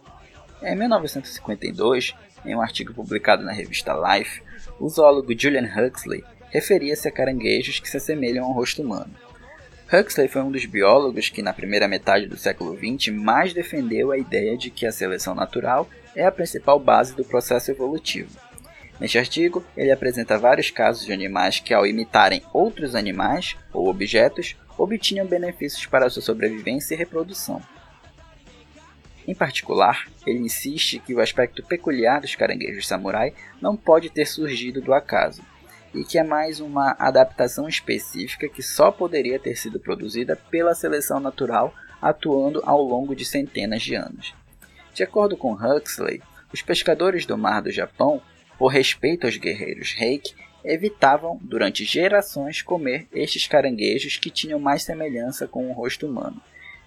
Em 0.62 0.76
1952, 0.76 2.16
em 2.44 2.56
um 2.56 2.62
artigo 2.62 2.94
publicado 2.94 3.44
na 3.44 3.52
revista 3.52 3.94
Life, 3.94 4.42
o 4.80 4.90
zoólogo 4.90 5.38
Julian 5.40 5.70
Huxley 5.72 6.24
referia-se 6.50 7.08
a 7.08 7.12
caranguejos 7.12 7.80
que 7.80 7.90
se 7.90 7.98
assemelham 7.98 8.46
ao 8.46 8.54
rosto 8.54 8.82
humano. 8.82 9.14
Huxley 9.94 10.28
foi 10.28 10.42
um 10.42 10.52
dos 10.52 10.66
biólogos 10.66 11.30
que, 11.30 11.42
na 11.42 11.54
primeira 11.54 11.88
metade 11.88 12.26
do 12.26 12.36
século 12.36 12.76
XX, 12.76 13.14
mais 13.14 13.54
defendeu 13.54 14.12
a 14.12 14.18
ideia 14.18 14.58
de 14.58 14.70
que 14.70 14.86
a 14.86 14.92
seleção 14.92 15.34
natural 15.36 15.88
é 16.16 16.26
a 16.26 16.32
principal 16.32 16.80
base 16.80 17.16
do 17.16 17.24
processo 17.24 17.72
evolutivo. 17.72 18.38
Neste 19.00 19.18
artigo, 19.20 19.64
ele 19.78 19.92
apresenta 19.92 20.38
vários 20.38 20.72
casos 20.72 21.06
de 21.06 21.14
animais 21.14 21.60
que, 21.60 21.74
ao 21.74 21.86
imitarem 21.86 22.42
outros 22.52 22.96
animais 22.96 23.56
ou 23.72 23.88
objetos, 23.88 24.56
obtinham 24.78 25.26
benefícios 25.26 25.86
para 25.86 26.10
sua 26.10 26.22
sobrevivência 26.22 26.94
e 26.94 26.98
reprodução. 26.98 27.62
Em 29.28 29.36
particular, 29.36 30.08
ele 30.26 30.40
insiste 30.40 31.00
que 31.00 31.14
o 31.14 31.20
aspecto 31.20 31.62
peculiar 31.64 32.22
dos 32.22 32.36
caranguejos 32.36 32.88
samurai 32.88 33.34
não 33.62 33.76
pode 33.76 34.10
ter 34.10 34.26
surgido 34.26 34.80
do 34.80 34.94
acaso, 34.94 35.42
e 35.94 36.04
que 36.04 36.18
é 36.18 36.24
mais 36.24 36.60
uma 36.60 36.96
adaptação 36.98 37.68
específica 37.68 38.48
que 38.48 38.62
só 38.62 38.92
poderia 38.92 39.40
ter 39.40 39.56
sido 39.56 39.80
produzida 39.80 40.36
pela 40.50 40.76
seleção 40.76 41.20
natural 41.20 41.74
atuando 42.02 42.62
ao 42.66 42.82
longo 42.82 43.16
de 43.16 43.26
centenas 43.26 43.82
de 43.82 43.96
anos. 43.96 44.34
De 44.94 45.04
acordo 45.04 45.36
com 45.36 45.54
Huxley, 45.54 46.22
os 46.54 46.62
pescadores 46.62 47.26
do 47.26 47.38
mar 47.38 47.62
do 47.62 47.72
Japão, 47.72 48.22
por 48.58 48.68
respeito 48.68 49.26
aos 49.26 49.38
guerreiros 49.38 49.94
reiki, 49.94 50.36
evitavam 50.64 51.40
durante 51.42 51.86
gerações 51.86 52.62
comer 52.62 53.08
estes 53.14 53.48
caranguejos 53.48 54.18
que 54.18 54.30
tinham 54.30 54.60
mais 54.60 54.84
semelhança 54.84 55.48
com 55.48 55.70
o 55.70 55.74
rosto 55.74 56.08
humano, 56.08 56.42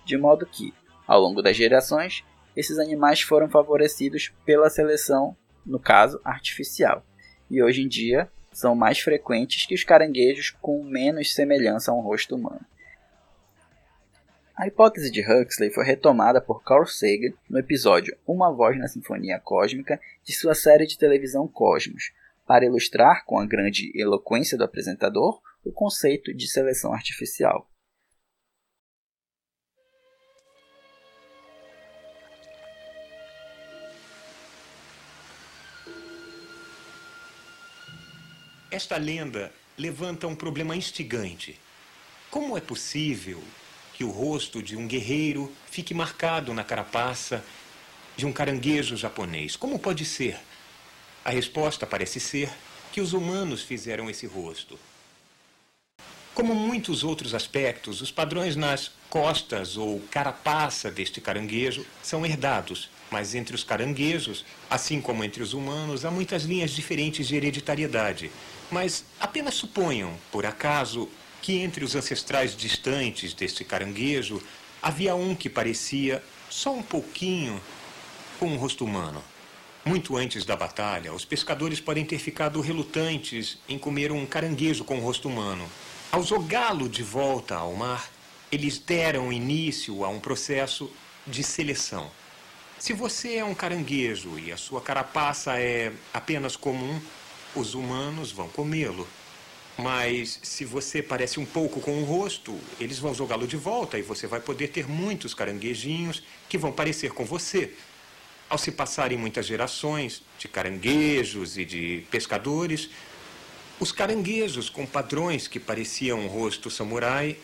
de 0.05 0.17
modo 0.17 0.47
que, 0.47 0.75
ao 1.07 1.21
longo 1.21 1.43
das 1.43 1.57
gerações, 1.57 2.25
esses 2.57 2.79
animais 2.79 3.21
foram 3.21 3.49
favorecidos 3.49 4.33
pela 4.45 4.71
seleção, 4.71 5.37
no 5.65 5.79
caso 5.79 6.21
artificial, 6.25 7.05
e 7.51 7.63
hoje 7.63 7.83
em 7.83 7.89
dia 7.89 8.31
são 8.53 8.75
mais 8.75 8.99
frequentes 8.99 9.67
que 9.67 9.75
os 9.75 9.85
caranguejos 9.85 10.51
com 10.51 10.83
menos 10.83 11.33
semelhança 11.33 11.91
a 11.91 11.95
um 11.95 12.01
rosto 12.01 12.35
humano. 12.35 12.65
A 14.57 14.67
hipótese 14.67 15.11
de 15.11 15.23
Huxley 15.23 15.71
foi 15.71 15.85
retomada 15.85 16.39
por 16.39 16.63
Carl 16.63 16.85
Sagan 16.85 17.33
no 17.49 17.59
episódio 17.59 18.15
Uma 18.27 18.53
Voz 18.53 18.77
na 18.77 18.89
Sinfonia 18.89 19.41
Cósmica 19.41 19.99
de 20.23 20.35
sua 20.35 20.55
série 20.55 20.87
de 20.87 20.99
televisão 20.99 21.49
Cosmos, 21.49 22.13
para 22.51 22.67
ilustrar 22.67 23.25
com 23.27 23.39
a 23.39 23.47
grande 23.47 23.93
eloquência 23.95 24.59
do 24.59 24.65
apresentador 24.65 25.41
o 25.65 25.71
conceito 25.71 26.35
de 26.35 26.51
seleção 26.51 26.93
artificial. 26.93 27.71
Esta 38.69 38.97
lenda 38.97 39.53
levanta 39.79 40.27
um 40.27 40.35
problema 40.35 40.75
instigante. 40.75 41.57
Como 42.33 42.59
é 42.59 42.61
possível 42.61 43.41
que 43.95 44.03
o 44.03 44.11
rosto 44.11 44.61
de 44.61 44.77
um 44.77 44.89
guerreiro 44.89 45.55
fique 45.71 45.95
marcado 45.95 46.53
na 46.53 46.65
carapaça 46.65 47.45
de 48.17 48.27
um 48.27 48.33
caranguejo 48.33 48.97
japonês? 48.97 49.55
Como 49.55 49.79
pode 49.79 50.05
ser? 50.05 50.50
A 51.25 51.31
resposta 51.31 51.87
parece 51.87 52.19
ser 52.19 52.51
que 52.93 53.01
os 53.01 53.13
humanos 53.13 53.63
fizeram 53.63 54.09
esse 54.09 54.27
rosto. 54.27 54.79
Como 56.35 56.55
muitos 56.55 57.05
outros 57.05 57.35
aspectos, 57.35 58.01
os 58.01 58.11
padrões 58.11 58.57
nas 58.57 58.91
costas 59.11 59.77
ou 59.77 60.01
carapaça 60.11 60.91
deste 60.91 61.21
caranguejo 61.21 61.85
são 62.03 62.25
herdados, 62.25 62.89
mas 63.11 63.35
entre 63.35 63.55
os 63.55 63.63
caranguejos, 63.63 64.45
assim 64.71 65.01
como 65.01 65.23
entre 65.23 65.43
os 65.43 65.53
humanos, 65.53 66.05
há 66.05 66.11
muitas 66.11 66.45
linhas 66.45 66.71
diferentes 66.71 67.29
de 67.29 67.37
hereditariedade. 67.37 68.31
Mas 68.71 69.05
apenas 69.19 69.55
suponham, 69.55 70.17
por 70.31 70.47
acaso, 70.47 71.09
que 71.43 71.59
entre 71.59 71.85
os 71.85 71.95
ancestrais 71.95 72.57
distantes 72.57 73.35
deste 73.35 73.65
caranguejo 73.65 74.43
havia 74.81 75.15
um 75.15 75.35
que 75.35 75.51
parecia 75.51 76.23
só 76.49 76.73
um 76.73 76.83
pouquinho 76.83 77.61
com 78.39 78.47
um 78.47 78.57
rosto 78.57 78.85
humano. 78.85 79.23
Muito 79.91 80.17
antes 80.17 80.45
da 80.45 80.55
batalha, 80.55 81.13
os 81.13 81.25
pescadores 81.25 81.81
podem 81.81 82.05
ter 82.05 82.21
ficado 82.21 82.61
relutantes 82.61 83.59
em 83.69 83.77
comer 83.77 84.13
um 84.13 84.25
caranguejo 84.25 84.85
com 84.85 84.99
um 84.99 85.01
rosto 85.01 85.27
humano. 85.29 85.69
Ao 86.13 86.23
jogá-lo 86.23 86.89
de 86.89 87.03
volta 87.03 87.57
ao 87.57 87.75
mar, 87.75 88.09
eles 88.53 88.79
deram 88.79 89.33
início 89.33 90.05
a 90.05 90.09
um 90.09 90.21
processo 90.21 90.89
de 91.27 91.43
seleção. 91.43 92.09
Se 92.79 92.93
você 92.93 93.39
é 93.39 93.45
um 93.45 93.53
caranguejo 93.53 94.39
e 94.39 94.53
a 94.53 94.57
sua 94.57 94.81
carapaça 94.81 95.59
é 95.59 95.93
apenas 96.15 96.55
comum, 96.55 97.01
os 97.57 97.75
humanos 97.75 98.31
vão 98.31 98.49
comê-lo. 98.49 99.09
Mas 99.77 100.39
se 100.45 100.65
você 100.65 101.03
parece 101.03 101.41
um 101.41 101.47
pouco 101.47 101.81
com 101.81 102.01
o 102.01 102.05
rosto, 102.05 102.57
eles 102.79 103.01
vão 103.01 103.13
jogá-lo 103.13 103.45
de 103.47 103.57
volta 103.57 103.99
e 103.99 104.03
você 104.03 104.29
vai 104.29 104.39
poder 104.39 104.69
ter 104.69 104.87
muitos 104.87 105.35
caranguejinhos 105.35 106.23
que 106.49 106.57
vão 106.57 106.71
parecer 106.71 107.11
com 107.11 107.25
você. 107.25 107.75
Ao 108.51 108.59
se 108.59 108.73
passarem 108.73 109.17
muitas 109.17 109.47
gerações 109.47 110.25
de 110.37 110.49
caranguejos 110.49 111.57
e 111.57 111.65
de 111.65 112.05
pescadores, 112.11 112.91
os 113.79 113.93
caranguejos 113.93 114.69
com 114.69 114.85
padrões 114.85 115.47
que 115.47 115.61
pareciam 115.61 116.19
um 116.19 116.27
rosto 116.27 116.69
samurai 116.69 117.37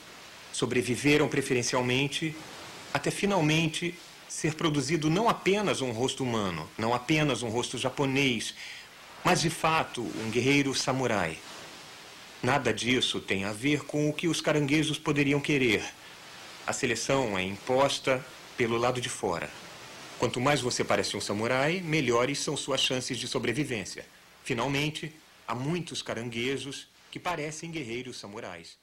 sobreviveram 0.53 1.29
preferencialmente 1.29 2.35
até 2.93 3.13
finalmente 3.13 3.95
ser 4.29 4.55
produzido 4.55 5.09
não 5.09 5.29
apenas 5.29 5.81
um 5.81 5.93
rosto 5.93 6.25
humano, 6.25 6.69
não 6.77 6.93
apenas 6.93 7.41
um 7.41 7.51
rosto 7.51 7.79
japonês, 7.79 8.53
mas 9.25 9.41
de 9.41 9.49
fato 9.49 10.03
um 10.03 10.29
guerreiro 10.29 10.75
samurai. 10.75 11.39
Nada 12.43 12.75
disso 12.75 13.21
tem 13.21 13.45
a 13.45 13.53
ver 13.53 13.85
com 13.85 14.09
o 14.09 14.13
que 14.13 14.27
os 14.27 14.41
caranguejos 14.41 14.99
poderiam 14.99 15.41
querer. 15.41 15.85
A 16.67 16.73
seleção 16.73 17.39
é 17.39 17.45
imposta 17.45 18.27
pelo 18.57 18.77
lado 18.77 19.01
de 19.01 19.09
fora. 19.09 19.49
Quanto 20.19 20.41
mais 20.41 20.61
você 20.61 20.83
parece 20.83 21.17
um 21.17 21.21
samurai, 21.21 21.81
melhores 21.81 22.39
são 22.39 22.57
suas 22.57 22.81
chances 22.81 23.19
de 23.19 23.29
sobrevivência. 23.29 24.05
Finalmente, 24.45 25.13
há 25.47 25.55
muitos 25.55 26.03
caranguejos 26.03 26.89
que 27.11 27.19
parecem 27.19 27.71
guerreiros 27.71 28.19
samurais. 28.19 28.79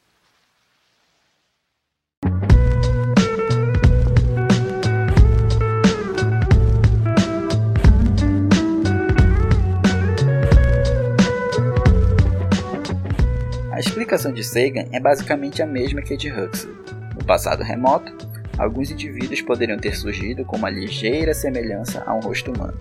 explicação 13.83 14.31
de 14.31 14.43
Sagan 14.43 14.87
é 14.91 14.99
basicamente 14.99 15.61
a 15.61 15.67
mesma 15.67 16.01
que 16.01 16.13
a 16.13 16.17
de 16.17 16.31
Huxley. 16.31 16.75
No 17.15 17.25
passado 17.25 17.63
remoto, 17.63 18.11
alguns 18.57 18.91
indivíduos 18.91 19.41
poderiam 19.41 19.77
ter 19.77 19.95
surgido 19.95 20.45
com 20.45 20.57
uma 20.57 20.69
ligeira 20.69 21.33
semelhança 21.33 22.03
a 22.05 22.13
um 22.13 22.19
rosto 22.19 22.51
humano. 22.51 22.77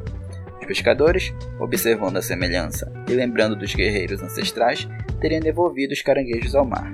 Os 0.60 0.66
pescadores, 0.66 1.32
observando 1.58 2.18
a 2.18 2.22
semelhança 2.22 2.92
e 3.08 3.12
lembrando 3.12 3.56
dos 3.56 3.74
guerreiros 3.74 4.22
ancestrais, 4.22 4.88
teriam 5.20 5.40
devolvido 5.40 5.92
os 5.92 6.02
caranguejos 6.02 6.54
ao 6.54 6.64
mar. 6.64 6.92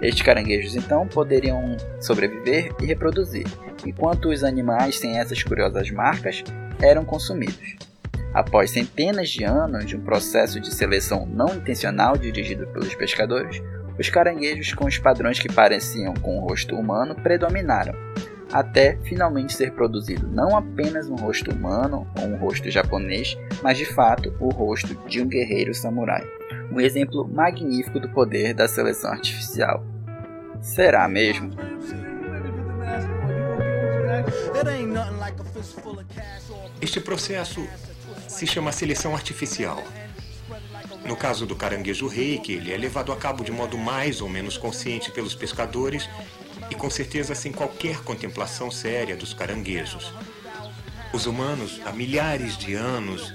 Estes 0.00 0.22
caranguejos 0.22 0.76
então 0.76 1.06
poderiam 1.06 1.76
sobreviver 2.00 2.74
e 2.80 2.86
reproduzir, 2.86 3.46
enquanto 3.86 4.28
os 4.28 4.44
animais 4.44 4.98
sem 4.98 5.18
essas 5.18 5.42
curiosas 5.42 5.90
marcas 5.90 6.42
eram 6.80 7.04
consumidos. 7.04 7.76
Após 8.32 8.70
centenas 8.70 9.30
de 9.30 9.44
anos 9.44 9.86
de 9.86 9.96
um 9.96 10.00
processo 10.00 10.60
de 10.60 10.72
seleção 10.72 11.26
não 11.26 11.54
intencional 11.54 12.16
dirigido 12.16 12.66
pelos 12.68 12.94
pescadores, 12.94 13.62
os 13.98 14.08
caranguejos 14.08 14.72
com 14.74 14.86
os 14.86 14.98
padrões 14.98 15.38
que 15.38 15.52
pareciam 15.52 16.14
com 16.14 16.38
o 16.38 16.40
rosto 16.40 16.76
humano 16.76 17.14
predominaram, 17.14 17.94
até 18.52 18.96
finalmente 19.04 19.54
ser 19.54 19.72
produzido 19.72 20.26
não 20.26 20.56
apenas 20.56 21.08
um 21.08 21.16
rosto 21.16 21.50
humano 21.50 22.06
ou 22.18 22.26
um 22.26 22.36
rosto 22.36 22.70
japonês, 22.70 23.36
mas 23.62 23.76
de 23.76 23.84
fato 23.84 24.34
o 24.40 24.48
rosto 24.48 24.94
de 25.06 25.20
um 25.20 25.28
guerreiro 25.28 25.74
samurai. 25.74 26.26
Um 26.72 26.80
exemplo 26.80 27.26
magnífico 27.28 27.98
do 27.98 28.08
poder 28.08 28.54
da 28.54 28.68
seleção 28.68 29.10
artificial. 29.10 29.84
Será 30.60 31.08
mesmo? 31.08 31.50
Este 36.80 37.00
processo 37.00 37.66
se 38.26 38.46
chama 38.46 38.72
seleção 38.72 39.14
artificial. 39.14 39.82
No 41.04 41.16
caso 41.16 41.46
do 41.46 41.56
caranguejo 41.56 42.06
reiki, 42.06 42.52
ele 42.52 42.72
é 42.72 42.76
levado 42.76 43.12
a 43.12 43.16
cabo 43.16 43.44
de 43.44 43.52
modo 43.52 43.76
mais 43.78 44.20
ou 44.20 44.28
menos 44.28 44.56
consciente 44.56 45.10
pelos 45.10 45.34
pescadores 45.34 46.08
e 46.70 46.74
com 46.74 46.90
certeza 46.90 47.34
sem 47.34 47.52
qualquer 47.52 48.02
contemplação 48.02 48.70
séria 48.70 49.16
dos 49.16 49.32
caranguejos. 49.32 50.12
Os 51.12 51.26
humanos, 51.26 51.80
há 51.86 51.92
milhares 51.92 52.56
de 52.56 52.74
anos, 52.74 53.34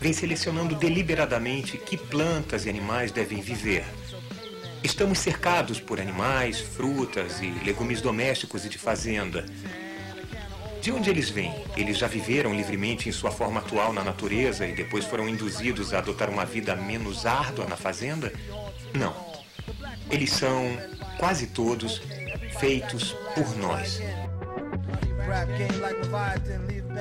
vêm 0.00 0.12
selecionando 0.12 0.74
deliberadamente 0.74 1.78
que 1.78 1.96
plantas 1.96 2.66
e 2.66 2.68
animais 2.68 3.10
devem 3.10 3.40
viver. 3.40 3.84
Estamos 4.84 5.18
cercados 5.18 5.80
por 5.80 5.98
animais, 6.00 6.60
frutas 6.60 7.40
e 7.40 7.46
legumes 7.64 8.00
domésticos 8.00 8.64
e 8.64 8.68
de 8.68 8.78
fazenda. 8.78 9.46
De 10.86 10.92
onde 10.92 11.10
eles 11.10 11.28
vêm? 11.28 11.52
Eles 11.76 11.98
já 11.98 12.06
viveram 12.06 12.54
livremente 12.54 13.08
em 13.08 13.12
sua 13.12 13.32
forma 13.32 13.58
atual 13.58 13.92
na 13.92 14.04
natureza 14.04 14.64
e 14.64 14.72
depois 14.72 15.04
foram 15.04 15.28
induzidos 15.28 15.92
a 15.92 15.98
adotar 15.98 16.30
uma 16.30 16.44
vida 16.44 16.76
menos 16.76 17.26
árdua 17.26 17.66
na 17.66 17.74
fazenda? 17.74 18.32
Não. 18.94 19.12
Eles 20.08 20.30
são, 20.30 20.78
quase 21.18 21.48
todos, 21.48 22.00
feitos 22.60 23.16
por 23.34 23.56
nós. 23.56 24.00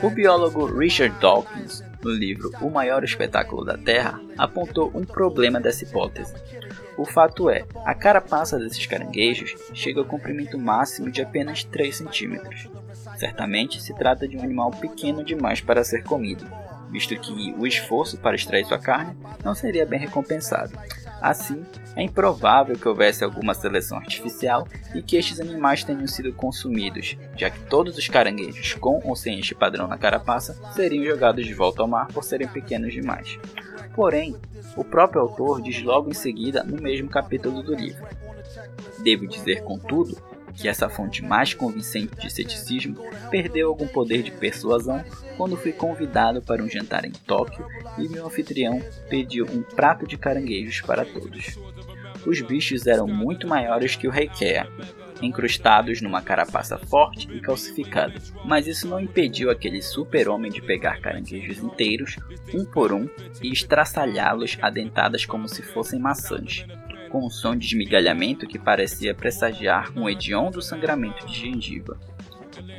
O 0.01 0.09
biólogo 0.09 0.65
Richard 0.65 1.15
Dawkins, 1.19 1.83
no 2.03 2.09
livro 2.09 2.51
O 2.61 2.71
Maior 2.71 3.03
Espetáculo 3.03 3.63
da 3.63 3.77
Terra, 3.77 4.19
apontou 4.35 4.91
um 4.95 5.03
problema 5.03 5.59
dessa 5.59 5.83
hipótese. 5.83 6.33
O 6.97 7.05
fato 7.05 7.49
é, 7.49 7.65
a 7.83 7.93
carapaça 7.93 8.57
desses 8.57 8.85
caranguejos 8.85 9.55
chega 9.73 9.99
ao 9.99 10.05
comprimento 10.05 10.57
máximo 10.57 11.11
de 11.11 11.21
apenas 11.21 11.63
3 11.63 11.95
centímetros. 11.95 12.69
Certamente 13.17 13.81
se 13.81 13.93
trata 13.93 14.27
de 14.27 14.37
um 14.37 14.41
animal 14.41 14.71
pequeno 14.71 15.23
demais 15.23 15.59
para 15.59 15.83
ser 15.83 16.03
comido, 16.03 16.45
visto 16.89 17.15
que 17.19 17.53
o 17.57 17.67
esforço 17.67 18.17
para 18.17 18.35
extrair 18.35 18.65
sua 18.65 18.79
carne 18.79 19.15
não 19.43 19.53
seria 19.53 19.85
bem 19.85 19.99
recompensado. 19.99 20.71
Assim, 21.21 21.65
é 21.95 22.03
improvável 22.03 22.77
que 22.77 22.87
houvesse 22.87 23.23
alguma 23.23 23.53
seleção 23.53 23.97
artificial 23.97 24.67
e 24.93 25.01
que 25.01 25.15
estes 25.15 25.39
animais 25.39 25.83
tenham 25.83 26.07
sido 26.07 26.31
consumidos, 26.33 27.17
já 27.35 27.49
que 27.49 27.59
todos 27.61 27.97
os 27.97 28.07
caranguejos 28.07 28.73
com 28.75 29.01
ou 29.03 29.15
sem 29.15 29.39
este 29.39 29.55
padrão 29.55 29.87
na 29.87 29.97
carapaça 29.97 30.53
seriam 30.73 31.05
jogados 31.05 31.45
de 31.45 31.53
volta 31.53 31.81
ao 31.81 31.87
mar 31.87 32.07
por 32.07 32.23
serem 32.23 32.47
pequenos 32.47 32.93
demais. 32.93 33.39
Porém, 33.95 34.35
o 34.75 34.83
próprio 34.83 35.21
autor 35.21 35.61
diz 35.61 35.81
logo 35.81 36.09
em 36.09 36.13
seguida 36.13 36.63
no 36.63 36.81
mesmo 36.81 37.09
capítulo 37.09 37.63
do 37.63 37.73
livro. 37.73 38.05
Devo 39.01 39.25
dizer, 39.25 39.63
contudo, 39.63 40.17
que 40.55 40.67
essa 40.67 40.89
fonte 40.89 41.23
mais 41.23 41.53
convincente 41.53 42.15
de 42.15 42.31
ceticismo 42.31 42.97
perdeu 43.29 43.67
algum 43.67 43.87
poder 43.87 44.23
de 44.23 44.31
persuasão 44.31 45.03
quando 45.37 45.57
fui 45.57 45.71
convidado 45.71 46.41
para 46.41 46.63
um 46.63 46.69
jantar 46.69 47.05
em 47.05 47.11
Tóquio 47.11 47.65
e 47.97 48.07
meu 48.07 48.25
anfitrião 48.25 48.81
pediu 49.09 49.45
um 49.45 49.61
prato 49.61 50.07
de 50.07 50.17
caranguejos 50.17 50.81
para 50.81 51.05
todos. 51.05 51.57
Os 52.25 52.41
bichos 52.41 52.87
eram 52.87 53.07
muito 53.07 53.47
maiores 53.47 53.95
que 53.95 54.07
o 54.07 54.11
Reikea, 54.11 54.67
encrustados 55.21 56.01
numa 56.01 56.21
carapaça 56.21 56.77
forte 56.77 57.27
e 57.31 57.39
calcificada. 57.39 58.15
Mas 58.43 58.67
isso 58.67 58.87
não 58.87 58.99
impediu 58.99 59.49
aquele 59.49 59.81
super-homem 59.81 60.51
de 60.51 60.61
pegar 60.61 60.99
caranguejos 60.99 61.57
inteiros, 61.57 62.17
um 62.53 62.65
por 62.65 62.91
um, 62.91 63.09
e 63.41 63.51
estraçalhá-los 63.51 64.57
adentadas 64.61 65.25
como 65.25 65.47
se 65.47 65.61
fossem 65.61 65.99
maçãs 65.99 66.65
com 67.15 67.25
um 67.25 67.29
som 67.29 67.55
de 67.55 67.67
esmigalhamento 67.67 68.45
que 68.45 68.59
parecia 68.59 69.15
pressagiar 69.15 69.89
um 69.95 70.09
hediondo 70.09 70.61
sangramento 70.61 71.25
de 71.25 71.33
gengiva. 71.33 71.97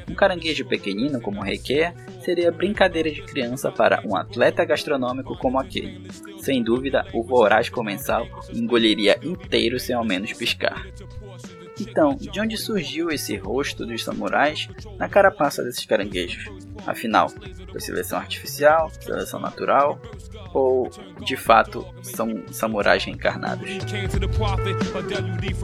Um 0.07 0.14
caranguejo 0.14 0.66
pequenino 0.66 1.20
como 1.22 1.40
o 1.40 1.42
requer 1.42 1.94
seria 2.22 2.53
brincadeira 2.53 3.11
de 3.11 3.22
criança 3.22 3.72
para 3.72 4.03
um 4.05 4.14
atleta 4.14 4.62
gastronômico 4.62 5.38
como 5.38 5.59
aquele. 5.59 6.07
Sem 6.38 6.62
dúvida, 6.62 7.07
o 7.14 7.22
voraz 7.22 7.70
comensal 7.70 8.27
engoliria 8.53 9.18
inteiro 9.22 9.81
sem 9.81 9.94
ao 9.94 10.05
menos 10.05 10.35
piscar. 10.35 10.87
Então, 11.79 12.15
de 12.15 12.41
onde 12.41 12.57
surgiu 12.57 13.11
esse 13.11 13.37
rosto 13.37 13.85
dos 13.85 14.03
samurais 14.03 14.69
na 14.99 15.09
carapaça 15.09 15.62
desses 15.62 15.85
caranguejos? 15.85 16.51
Afinal, 16.87 17.29
foi 17.71 17.81
seleção 17.81 18.19
artificial, 18.19 18.91
seleção 19.01 19.41
natural 19.41 20.01
ou 20.55 20.89
de 21.21 21.37
fato 21.37 21.87
são 22.03 22.43
samurais 22.51 23.05
reencarnados? 23.05 23.69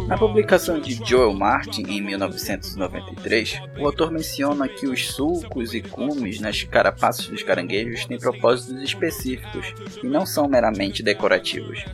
Na 0.06 0.18
publicação 0.18 0.78
de 0.80 0.94
Joel 1.06 1.32
Martin 1.32 1.82
em 1.88 2.02
1993, 2.02 3.60
o 3.78 3.86
autor 3.86 4.10
menciona 4.10 4.68
que 4.68 4.86
os 4.86 5.12
sulcos 5.12 5.72
e 5.74 5.80
cumes 5.80 6.40
nas 6.40 6.62
carapaças 6.62 7.26
dos 7.26 7.42
caranguejos 7.42 8.04
têm 8.04 8.18
propósitos 8.18 8.82
específicos 8.82 9.72
e 10.02 10.06
não 10.06 10.26
são 10.26 10.46
meramente 10.46 11.02
decorativos. 11.02 11.84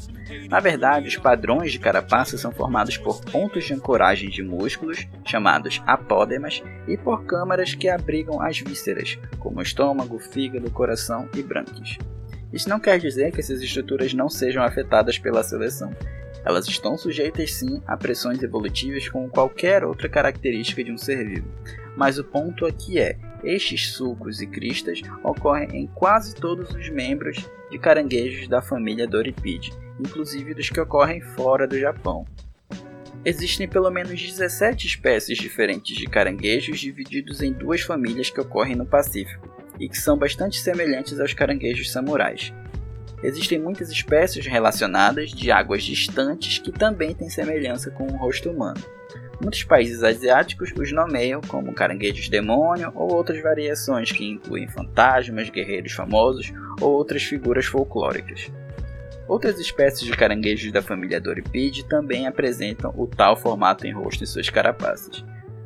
Na 0.49 0.61
verdade, 0.61 1.09
os 1.09 1.17
padrões 1.17 1.73
de 1.73 1.79
carapaça 1.79 2.39
são 2.39 2.51
formados 2.51 2.97
por 2.97 3.23
pontos 3.23 3.65
de 3.65 3.75
ancoragem 3.75 4.31
de 4.31 4.43
músculos, 4.43 5.07
chamados 5.23 5.83
apódemas, 5.87 6.63
e 6.87 6.97
por 6.97 7.25
câmaras 7.25 7.75
que 7.75 7.87
abrigam 7.87 8.41
as 8.41 8.59
vísceras, 8.59 9.19
como 9.39 9.61
estômago, 9.61 10.19
fígado, 10.19 10.71
coração 10.71 11.29
e 11.37 11.43
brânquias. 11.43 11.99
Isso 12.51 12.67
não 12.67 12.81
quer 12.81 12.99
dizer 12.99 13.31
que 13.31 13.41
essas 13.41 13.61
estruturas 13.61 14.15
não 14.15 14.31
sejam 14.31 14.65
afetadas 14.65 15.19
pela 15.19 15.43
seleção. 15.43 15.95
Elas 16.43 16.67
estão 16.67 16.97
sujeitas 16.97 17.53
sim 17.53 17.83
a 17.87 17.95
pressões 17.95 18.43
evolutivas 18.43 19.07
como 19.07 19.29
qualquer 19.29 19.85
outra 19.85 20.09
característica 20.09 20.83
de 20.83 20.91
um 20.91 20.97
ser 20.97 21.29
vivo. 21.29 21.53
Mas 21.95 22.19
o 22.19 22.25
ponto 22.25 22.65
aqui 22.65 22.99
é, 22.99 23.19
estes 23.45 23.93
sulcos 23.93 24.41
e 24.41 24.47
cristas 24.47 25.03
ocorrem 25.23 25.83
em 25.83 25.87
quase 25.89 26.35
todos 26.35 26.71
os 26.71 26.89
membros 26.89 27.37
de 27.71 27.79
caranguejos 27.79 28.49
da 28.49 28.63
família 28.63 29.07
Doripide, 29.07 29.73
inclusive 29.99 30.55
dos 30.55 30.71
que 30.71 30.81
ocorrem 30.81 31.21
fora 31.21 31.67
do 31.67 31.79
Japão. 31.79 32.27
Existem 33.25 33.69
pelo 33.69 33.91
menos 33.91 34.21
17 34.21 34.87
espécies 34.87 35.39
diferentes 35.39 35.97
de 35.97 36.07
caranguejos 36.07 36.79
divididos 36.79 37.43
em 37.43 37.53
duas 37.53 37.81
famílias 37.81 38.31
que 38.31 38.41
ocorrem 38.41 38.77
no 38.77 38.87
Pacífico 38.87 39.49
e 39.79 39.89
que 39.89 39.99
são 39.99 40.17
bastante 40.17 40.61
semelhantes 40.61 41.19
aos 41.19 41.33
caranguejos 41.35 41.91
samurais. 41.91 42.53
Existem 43.23 43.59
muitas 43.59 43.91
espécies 43.91 44.47
relacionadas 44.47 45.31
de 45.31 45.51
águas 45.51 45.83
distantes 45.83 46.59
que 46.59 46.71
também 46.71 47.15
têm 47.15 47.29
semelhança 47.29 47.91
com 47.91 48.05
o 48.05 48.17
rosto 48.17 48.51
humano. 48.51 48.81
Muitos 49.41 49.63
países 49.65 50.03
asiáticos 50.03 50.73
os 50.77 50.93
nomeiam 50.93 51.41
como 51.41 51.73
caranguejos 51.73 52.29
demônio 52.29 52.93
ou 52.95 53.13
outras 53.13 53.41
variações 53.41 54.11
que 54.11 54.25
incluem 54.25 54.69
fantasmas, 54.69 55.49
guerreiros 55.49 55.93
famosos 55.93 56.53
ou 56.81 56.93
outras 56.93 57.23
figuras 57.23 57.67
folclóricas. 57.67 58.51
Outras 59.29 59.61
espécies 59.61 60.07
de 60.07 60.17
caranguejos 60.17 60.73
da 60.73 60.81
família 60.81 61.21
Doripide 61.21 61.85
também 61.85 62.27
apresentam 62.27 62.95
o 62.97 63.07
tal 63.07 63.37
formato 63.37 63.87
em 63.87 63.93
rosto 63.93 64.25
em 64.25 64.27
suas 64.27 64.49
carapaças, 64.49 65.23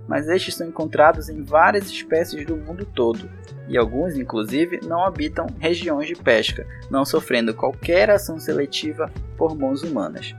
mas 0.08 0.28
estes 0.28 0.56
são 0.56 0.66
encontrados 0.66 1.28
em 1.28 1.42
várias 1.42 1.88
espécies 1.88 2.44
do 2.44 2.56
mundo 2.56 2.84
todo, 2.84 3.30
e 3.68 3.78
alguns, 3.78 4.16
inclusive, 4.16 4.80
não 4.82 5.04
habitam 5.04 5.46
regiões 5.60 6.08
de 6.08 6.16
pesca, 6.16 6.66
não 6.90 7.04
sofrendo 7.04 7.54
qualquer 7.54 8.10
ação 8.10 8.38
seletiva 8.40 9.10
por 9.38 9.56
mãos 9.56 9.82
humanas. 9.84 10.34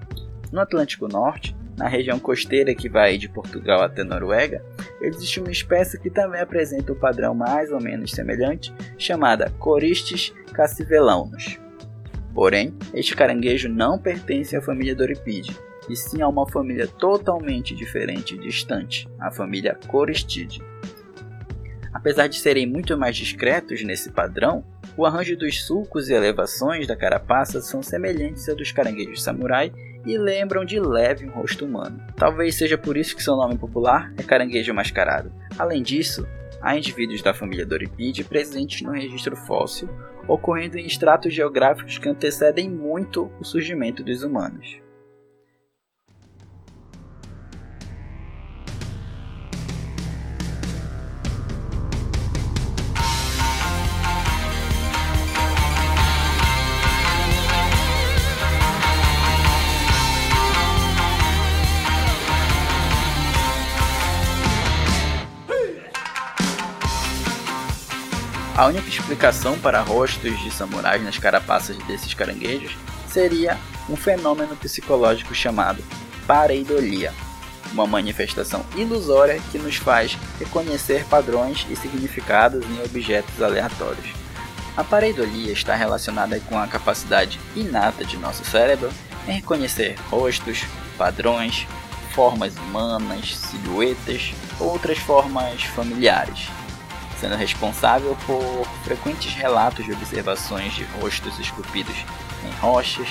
No 0.51 0.59
Atlântico 0.59 1.07
Norte, 1.07 1.55
na 1.77 1.88
região 1.88 2.19
costeira 2.19 2.75
que 2.75 2.89
vai 2.89 3.17
de 3.17 3.29
Portugal 3.29 3.81
até 3.81 4.03
Noruega, 4.03 4.63
existe 5.01 5.39
uma 5.39 5.49
espécie 5.49 5.99
que 5.99 6.09
também 6.09 6.41
apresenta 6.41 6.91
um 6.91 6.99
padrão 6.99 7.33
mais 7.33 7.71
ou 7.71 7.81
menos 7.81 8.12
semelhante, 8.12 8.73
chamada 8.97 9.49
Coristes 9.57 10.33
cassivelanus. 10.53 11.62
Porém, 12.34 12.74
este 12.93 13.15
caranguejo 13.15 13.69
não 13.69 14.00
pertence 14.00 14.56
à 14.56 14.62
família 14.62 14.96
Doripide, 14.96 15.56
e 15.89 15.96
sim 15.96 16.22
a 16.22 16.28
uma 16.28 16.48
família 16.50 16.88
totalmente 16.88 17.76
diferente 17.76 18.36
e 18.36 18.39
distante, 18.39 19.08
a 19.19 19.30
família 19.30 19.78
Coristidae. 19.88 20.62
Apesar 21.93 22.28
de 22.28 22.39
serem 22.39 22.65
muito 22.65 22.98
mais 22.98 23.15
discretos 23.15 23.84
nesse 23.84 24.12
padrão, 24.12 24.65
o 24.98 25.06
arranjo 25.06 25.38
dos 25.38 25.63
sulcos 25.63 26.10
e 26.10 26.13
elevações 26.13 26.88
da 26.88 26.96
carapaça 26.96 27.62
são 27.62 27.84
semelhantes 27.84 28.50
ao 28.50 28.56
dos 28.56 28.72
caranguejos 28.72 29.22
samurai 29.22 29.72
e 30.06 30.17
lembram 30.17 30.65
de 30.65 30.80
leve 30.80 31.26
um 31.26 31.32
rosto 31.32 31.65
humano. 31.65 32.02
Talvez 32.15 32.56
seja 32.56 32.78
por 32.78 32.98
isso 32.98 33.15
que 33.15 33.24
seu 33.24 33.36
nome 33.36 33.58
popular 33.58 34.12
é 34.17 34.24
caranguejo 34.24 34.74
mascarado. 34.74 35.32
Além 35.58 35.82
disso, 35.82 36.28
há 36.62 36.76
indivíduos 36.76 37.22
da 37.22 37.34
família 37.34 37.65
Doripide 37.65 38.24
presentes 38.24 38.82
no 38.82 38.91
registro 38.91 39.36
fóssil, 39.36 39.88
ocorrendo 40.27 40.77
em 40.77 40.86
estratos 40.86 41.33
geográficos 41.33 41.97
que 41.97 42.09
antecedem 42.09 42.69
muito 42.69 43.31
o 43.39 43.43
surgimento 43.43 44.03
dos 44.03 44.23
humanos. 44.23 44.83
A 68.56 68.68
única 68.68 68.88
explicação 68.88 69.58
para 69.58 69.82
rostos 69.82 70.39
de 70.39 70.52
samurais 70.52 71.04
nas 71.04 71.18
carapaças 71.18 71.76
desses 71.88 72.13
caranguejos 72.13 72.78
seria 73.08 73.58
um 73.89 73.96
fenômeno 73.96 74.56
psicológico 74.56 75.34
chamado 75.34 75.84
pareidolia, 76.28 77.12
uma 77.72 77.88
manifestação 77.88 78.63
ilusória 78.76 79.42
que 79.52 79.58
nos 79.58 79.78
faz 79.78 80.16
reconhecer 80.38 81.04
padrões 81.06 81.66
e 81.68 81.76
significados 81.76 82.63
em 82.63 82.84
objetos 82.84 83.42
aleatórios. 83.42 84.13
A 84.78 84.84
pareidolia 84.84 85.52
está 85.52 85.74
relacionada 85.74 86.39
com 86.42 86.56
a 86.58 86.68
capacidade 86.68 87.39
inata 87.56 88.06
de 88.06 88.18
nosso 88.18 88.46
cérebro 88.46 88.92
em 89.28 89.32
reconhecer 89.32 89.96
rostos, 90.12 90.63
padrões, 90.96 91.66
formas 92.13 92.56
humanas, 92.56 93.36
silhuetas 93.36 94.32
ou 94.60 94.70
outras 94.70 95.00
formas 95.00 95.63
familiares, 95.63 96.50
sendo 97.23 97.36
responsável 97.36 98.17
por 98.25 98.65
frequentes 98.83 99.33
relatos 99.33 99.86
de 99.86 99.93
observações 99.93 100.73
de 100.73 100.83
rostos 100.99 101.39
esculpidos 101.39 101.95
em 102.45 102.51
rochas 102.59 103.07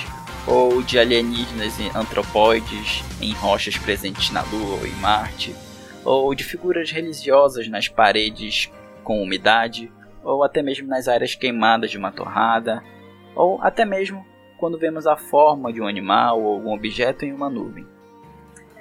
ou 0.46 0.82
de 0.82 0.98
alienígenas 0.98 1.78
e 1.80 1.90
antropóides 1.96 3.02
em 3.22 3.32
rochas 3.32 3.78
presentes 3.78 4.30
na 4.30 4.42
Lua 4.42 4.80
ou 4.80 4.86
em 4.86 4.92
Marte, 4.96 5.56
ou 6.04 6.34
de 6.34 6.44
figuras 6.44 6.90
religiosas 6.90 7.68
nas 7.68 7.88
paredes 7.88 8.70
com 9.02 9.22
umidade, 9.22 9.90
ou 10.22 10.44
até 10.44 10.60
mesmo 10.60 10.86
nas 10.88 11.08
áreas 11.08 11.34
queimadas 11.34 11.90
de 11.90 11.96
uma 11.96 12.12
torrada, 12.12 12.82
ou 13.34 13.62
até 13.62 13.86
mesmo 13.86 14.26
quando 14.58 14.78
vemos 14.78 15.06
a 15.06 15.16
forma 15.16 15.72
de 15.72 15.80
um 15.80 15.86
animal 15.86 16.38
ou 16.38 16.52
algum 16.52 16.74
objeto 16.74 17.24
em 17.24 17.32
uma 17.32 17.48
nuvem. 17.48 17.86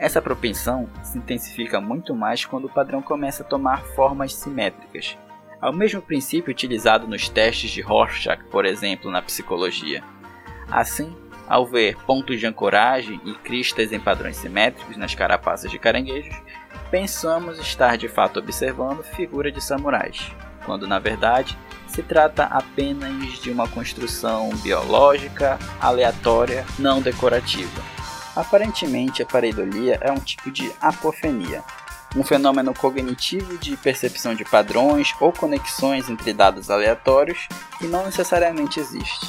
Essa 0.01 0.19
propensão 0.19 0.89
se 1.03 1.19
intensifica 1.19 1.79
muito 1.79 2.15
mais 2.15 2.43
quando 2.43 2.65
o 2.65 2.73
padrão 2.73 3.03
começa 3.03 3.43
a 3.43 3.45
tomar 3.45 3.83
formas 3.83 4.33
simétricas, 4.33 5.15
ao 5.61 5.71
mesmo 5.71 6.01
princípio 6.01 6.49
utilizado 6.49 7.07
nos 7.07 7.29
testes 7.29 7.69
de 7.69 7.81
Rorschach, 7.81 8.43
por 8.45 8.65
exemplo, 8.65 9.11
na 9.11 9.21
psicologia. 9.21 10.03
Assim, 10.71 11.15
ao 11.47 11.67
ver 11.67 11.97
pontos 11.97 12.39
de 12.39 12.47
ancoragem 12.47 13.21
e 13.23 13.35
cristas 13.35 13.91
em 13.91 13.99
padrões 13.99 14.37
simétricos 14.37 14.97
nas 14.97 15.13
carapaças 15.13 15.69
de 15.69 15.77
caranguejos, 15.77 16.35
pensamos 16.89 17.59
estar 17.59 17.95
de 17.95 18.07
fato 18.07 18.39
observando 18.39 19.03
figura 19.03 19.51
de 19.51 19.63
samurais, 19.63 20.31
quando 20.65 20.87
na 20.87 20.97
verdade 20.97 21.55
se 21.85 22.01
trata 22.01 22.45
apenas 22.45 23.39
de 23.39 23.51
uma 23.51 23.67
construção 23.67 24.49
biológica 24.63 25.59
aleatória 25.79 26.65
não 26.79 27.03
decorativa. 27.03 28.00
Aparentemente, 28.35 29.21
a 29.21 29.25
pareidolia 29.25 29.97
é 30.01 30.11
um 30.11 30.19
tipo 30.19 30.49
de 30.51 30.71
apofenia, 30.81 31.63
um 32.15 32.23
fenômeno 32.23 32.73
cognitivo 32.73 33.57
de 33.57 33.75
percepção 33.77 34.35
de 34.35 34.43
padrões 34.43 35.13
ou 35.19 35.31
conexões 35.31 36.09
entre 36.09 36.33
dados 36.33 36.69
aleatórios 36.69 37.47
que 37.77 37.87
não 37.87 38.05
necessariamente 38.05 38.79
existe 38.79 39.27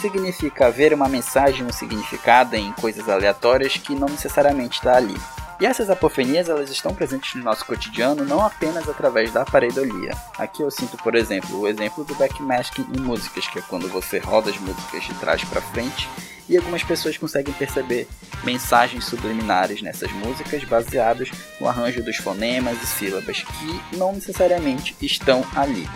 significa 0.00 0.70
ver 0.70 0.94
uma 0.94 1.08
mensagem 1.08 1.64
ou 1.64 1.72
significado 1.72 2.56
em 2.56 2.72
coisas 2.72 3.08
aleatórias 3.08 3.76
que 3.76 3.94
não 3.94 4.08
necessariamente 4.08 4.78
está 4.78 4.96
ali. 4.96 5.16
E 5.60 5.66
essas 5.66 5.90
apofenias 5.90 6.48
elas 6.48 6.70
estão 6.70 6.94
presentes 6.94 7.34
no 7.34 7.44
nosso 7.44 7.66
cotidiano 7.66 8.24
não 8.24 8.44
apenas 8.44 8.88
através 8.88 9.30
da 9.30 9.44
pareidolia. 9.44 10.16
Aqui 10.38 10.62
eu 10.62 10.70
sinto, 10.70 10.96
por 10.96 11.14
exemplo, 11.14 11.60
o 11.60 11.68
exemplo 11.68 12.02
do 12.02 12.14
backmasking 12.14 12.86
em 12.96 13.00
músicas, 13.00 13.46
que 13.46 13.58
é 13.58 13.62
quando 13.62 13.86
você 13.86 14.18
roda 14.18 14.48
as 14.48 14.58
músicas 14.58 15.04
de 15.04 15.12
trás 15.16 15.44
para 15.44 15.60
frente 15.60 16.08
e 16.48 16.56
algumas 16.56 16.82
pessoas 16.82 17.18
conseguem 17.18 17.52
perceber 17.52 18.08
mensagens 18.42 19.04
subliminares 19.04 19.82
nessas 19.82 20.10
músicas 20.12 20.64
baseados 20.64 21.30
no 21.60 21.68
arranjo 21.68 22.02
dos 22.02 22.16
fonemas 22.16 22.82
e 22.82 22.86
sílabas 22.86 23.42
que 23.42 23.96
não 23.98 24.14
necessariamente 24.14 24.96
estão 25.02 25.44
ali. 25.54 25.86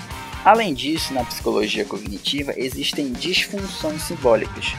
Além 0.45 0.75
disso, 0.75 1.15
na 1.15 1.25
psicologia 1.25 1.87
cognitiva 1.87 2.53
existem 2.55 3.11
disfunções 3.13 4.03
simbólicas, 4.03 4.75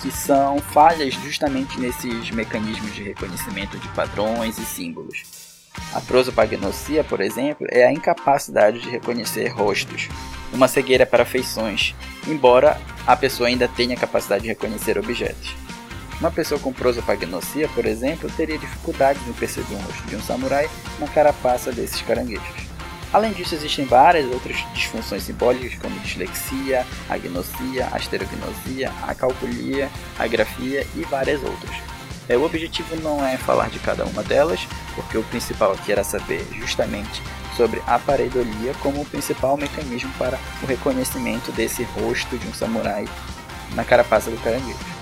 que 0.00 0.10
são 0.10 0.58
falhas 0.58 1.14
justamente 1.14 1.78
nesses 1.78 2.30
mecanismos 2.30 2.94
de 2.94 3.02
reconhecimento 3.02 3.78
de 3.78 3.88
padrões 3.88 4.58
e 4.58 4.64
símbolos. 4.64 5.22
A 5.92 6.00
prosopagnosia, 6.00 7.04
por 7.04 7.20
exemplo, 7.20 7.66
é 7.70 7.86
a 7.86 7.92
incapacidade 7.92 8.80
de 8.80 8.88
reconhecer 8.88 9.48
rostos, 9.48 10.08
uma 10.52 10.68
cegueira 10.68 11.06
para 11.06 11.24
feições, 11.24 11.94
embora 12.26 12.80
a 13.06 13.16
pessoa 13.16 13.48
ainda 13.48 13.68
tenha 13.68 13.96
capacidade 13.96 14.42
de 14.42 14.48
reconhecer 14.48 14.98
objetos. 14.98 15.54
Uma 16.20 16.30
pessoa 16.30 16.58
com 16.60 16.72
prosopagnosia, 16.72 17.68
por 17.68 17.86
exemplo, 17.86 18.30
teria 18.36 18.58
dificuldades 18.58 19.26
em 19.28 19.32
perceber 19.32 19.74
um 19.74 19.78
rosto 19.78 20.02
de 20.08 20.16
um 20.16 20.20
samurai 20.20 20.68
na 20.98 21.06
carapaça 21.06 21.70
desses 21.70 22.02
caranguejos. 22.02 22.67
Além 23.12 23.32
disso, 23.32 23.54
existem 23.54 23.86
várias 23.86 24.30
outras 24.30 24.56
disfunções 24.74 25.22
simbólicas, 25.22 25.78
como 25.78 25.98
dislexia, 26.00 26.86
agnosia, 27.08 27.88
asterognosia, 27.92 28.92
acalculia, 29.06 29.90
agrafia 30.18 30.86
e 30.94 31.00
várias 31.04 31.42
outras. 31.42 31.76
É, 32.28 32.36
o 32.36 32.44
objetivo 32.44 32.94
não 32.96 33.24
é 33.26 33.38
falar 33.38 33.70
de 33.70 33.78
cada 33.78 34.04
uma 34.04 34.22
delas, 34.22 34.60
porque 34.94 35.16
o 35.16 35.24
principal 35.24 35.72
aqui 35.72 35.90
era 35.90 36.04
saber 36.04 36.46
justamente 36.52 37.22
sobre 37.56 37.82
a 37.86 37.98
pareidolia 37.98 38.74
como 38.82 39.00
o 39.00 39.06
principal 39.06 39.56
mecanismo 39.56 40.12
para 40.18 40.38
o 40.62 40.66
reconhecimento 40.66 41.50
desse 41.52 41.84
rosto 41.84 42.36
de 42.36 42.46
um 42.46 42.52
samurai 42.52 43.06
na 43.74 43.84
carapaça 43.84 44.30
do 44.30 44.36
caranguejo. 44.42 44.97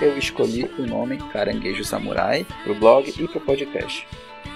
Eu 0.00 0.16
escolhi 0.18 0.70
o 0.78 0.82
nome 0.82 1.18
Caranguejo 1.32 1.84
Samurai 1.84 2.46
para 2.62 2.72
o 2.72 2.74
blog 2.74 3.08
e 3.08 3.28
para 3.28 3.38
o 3.38 3.40
podcast. 3.40 4.06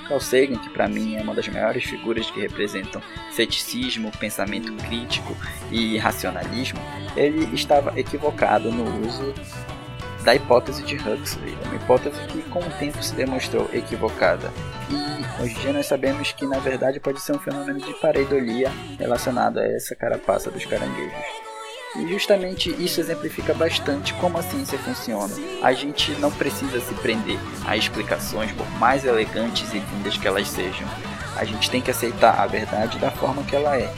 Carl 0.09 0.21
Sagan, 0.21 0.59
que 0.59 0.71
para 0.71 0.89
mim 0.89 1.17
é 1.17 1.23
uma 1.23 1.35
das 1.35 1.49
maiores 1.49 1.85
figuras 1.85 2.31
que 2.31 2.41
representam 2.41 3.03
ceticismo, 3.31 4.11
pensamento 4.19 4.73
crítico 4.75 5.37
e 5.71 5.99
racionalismo, 5.99 6.81
ele 7.15 7.55
estava 7.55 7.99
equivocado 7.99 8.73
no 8.73 9.07
uso 9.07 9.35
da 10.25 10.35
hipótese 10.35 10.83
de 10.83 10.97
Huxley, 10.97 11.57
uma 11.65 11.77
hipótese 11.77 12.21
que 12.29 12.43
com 12.51 12.61
o 12.61 12.71
tempo 12.79 13.03
se 13.03 13.15
demonstrou 13.15 13.69
equivocada. 13.73 14.51
E 14.91 15.43
hoje 15.43 15.55
em 15.55 15.61
dia 15.61 15.73
nós 15.73 15.87
sabemos 15.87 16.33
que 16.33 16.47
na 16.47 16.59
verdade 16.59 16.99
pode 17.01 17.21
ser 17.21 17.33
um 17.33 17.39
fenômeno 17.39 17.79
de 17.79 17.93
pareidolia 18.01 18.71
relacionado 18.99 19.59
a 19.59 19.65
essa 19.65 19.95
carapaça 19.95 20.51
dos 20.51 20.65
caranguejos. 20.65 21.48
E 21.99 22.07
justamente 22.07 22.71
isso 22.83 23.01
exemplifica 23.01 23.53
bastante 23.53 24.15
como 24.15 24.39
a 24.39 24.43
ciência 24.43 24.79
funciona. 24.79 25.35
A 25.63 25.73
gente 25.73 26.13
não 26.13 26.31
precisa 26.31 26.81
se 26.81 26.95
prender 26.95 27.39
a 27.67 27.77
explicações, 27.77 28.53
por 28.53 28.69
mais 28.79 29.05
elegantes 29.05 29.73
e 29.75 29.79
lindas 29.79 30.17
que 30.17 30.29
elas 30.29 30.49
sejam. 30.49 30.87
A 31.37 31.45
gente 31.45 31.69
tem 31.69 31.81
que 31.81 31.91
aceitar 31.91 32.41
a 32.41 32.47
verdade 32.47 32.99
da 32.99 33.11
forma 33.11 33.43
que 33.43 33.57
ela 33.57 33.77
é. 33.77 33.93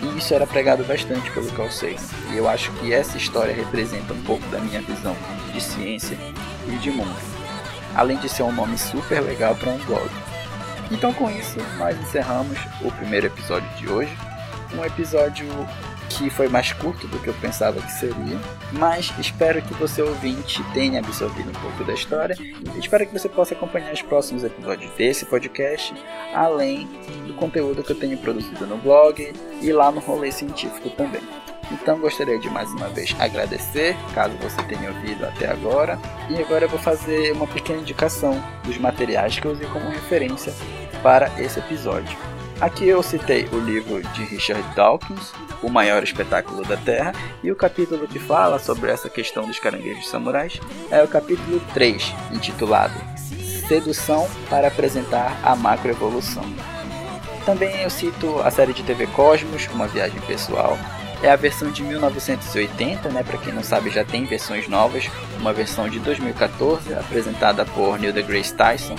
E 0.00 0.18
isso 0.18 0.32
era 0.32 0.46
pregado 0.46 0.82
bastante 0.84 1.30
pelo 1.30 1.50
Carl 1.52 1.70
Sagan. 1.70 1.96
E 2.32 2.36
eu 2.36 2.48
acho 2.48 2.70
que 2.72 2.92
essa 2.92 3.18
história 3.18 3.54
representa 3.54 4.14
um 4.14 4.22
pouco 4.22 4.46
da 4.48 4.58
minha 4.58 4.80
visão 4.80 5.16
de 5.52 5.60
ciência 5.60 6.16
e 6.68 6.76
de 6.76 6.90
mundo. 6.90 7.16
Além 7.94 8.16
de 8.18 8.28
ser 8.28 8.44
um 8.44 8.52
nome 8.52 8.78
super 8.78 9.20
legal 9.20 9.54
para 9.56 9.70
um 9.70 9.78
blog. 9.84 10.08
Então 10.90 11.12
com 11.12 11.30
isso, 11.30 11.58
nós 11.78 11.98
encerramos 11.98 12.58
o 12.82 12.90
primeiro 12.92 13.26
episódio 13.26 13.68
de 13.76 13.88
hoje. 13.88 14.16
Um 14.74 14.84
episódio 14.84 15.46
que 16.08 16.30
foi 16.30 16.48
mais 16.48 16.72
curto 16.72 17.06
do 17.08 17.18
que 17.18 17.28
eu 17.28 17.34
pensava 17.34 17.80
que 17.80 17.92
seria, 17.92 18.38
mas 18.72 19.12
espero 19.18 19.60
que 19.62 19.74
você 19.74 20.02
ouvinte 20.02 20.62
tenha 20.72 21.00
absorvido 21.00 21.50
um 21.50 21.60
pouco 21.60 21.84
da 21.84 21.92
história 21.92 22.36
espero 22.78 23.06
que 23.06 23.12
você 23.12 23.28
possa 23.28 23.54
acompanhar 23.54 23.92
os 23.92 24.02
próximos 24.02 24.44
episódios 24.44 24.90
desse 24.92 25.24
podcast, 25.26 25.94
além 26.34 26.86
do 27.26 27.34
conteúdo 27.34 27.82
que 27.82 27.92
eu 27.92 27.98
tenho 27.98 28.18
produzido 28.18 28.66
no 28.66 28.76
blog 28.78 29.32
e 29.60 29.72
lá 29.72 29.90
no 29.90 30.00
rolê 30.00 30.30
científico 30.30 30.90
também. 30.90 31.22
Então 31.70 31.98
gostaria 31.98 32.38
de 32.38 32.48
mais 32.48 32.70
uma 32.70 32.88
vez 32.88 33.14
agradecer, 33.18 33.96
caso 34.14 34.36
você 34.36 34.62
tenha 34.64 34.88
ouvido 34.90 35.26
até 35.26 35.50
agora. 35.50 35.98
E 36.30 36.40
agora 36.40 36.66
eu 36.66 36.68
vou 36.68 36.78
fazer 36.78 37.32
uma 37.32 37.46
pequena 37.46 37.80
indicação 37.80 38.40
dos 38.64 38.78
materiais 38.78 39.38
que 39.38 39.46
eu 39.46 39.52
usei 39.52 39.66
como 39.68 39.88
referência 39.90 40.54
para 41.02 41.28
esse 41.40 41.58
episódio. 41.58 42.16
Aqui 42.58 42.88
eu 42.88 43.02
citei 43.02 43.46
o 43.52 43.58
livro 43.58 44.02
de 44.14 44.24
Richard 44.24 44.64
Dawkins, 44.74 45.32
O 45.62 45.68
Maior 45.68 46.02
Espetáculo 46.02 46.64
da 46.64 46.76
Terra, 46.76 47.12
e 47.42 47.52
o 47.52 47.56
capítulo 47.56 48.08
que 48.08 48.18
fala 48.18 48.58
sobre 48.58 48.90
essa 48.90 49.10
questão 49.10 49.46
dos 49.46 49.58
caranguejos 49.58 50.08
samurais 50.08 50.58
é 50.90 51.02
o 51.02 51.08
capítulo 51.08 51.60
3, 51.74 52.14
intitulado 52.32 52.94
Sedução 53.68 54.26
para 54.48 54.68
apresentar 54.68 55.38
a 55.42 55.54
macroevolução. 55.54 56.44
Também 57.44 57.82
eu 57.82 57.90
cito 57.90 58.40
a 58.40 58.50
série 58.50 58.72
de 58.72 58.82
TV 58.82 59.06
Cosmos, 59.08 59.68
Uma 59.74 59.86
Viagem 59.86 60.20
Pessoal, 60.22 60.78
é 61.22 61.30
a 61.30 61.36
versão 61.36 61.70
de 61.70 61.82
1980, 61.82 63.08
né? 63.10 63.22
Para 63.22 63.38
quem 63.38 63.52
não 63.52 63.62
sabe, 63.62 63.90
já 63.90 64.04
tem 64.04 64.24
versões 64.24 64.68
novas. 64.68 65.10
Uma 65.38 65.52
versão 65.52 65.88
de 65.88 65.98
2014, 65.98 66.92
apresentada 66.94 67.64
por 67.64 67.98
Neil 67.98 68.12
deGrasse 68.12 68.54
Tyson, 68.54 68.96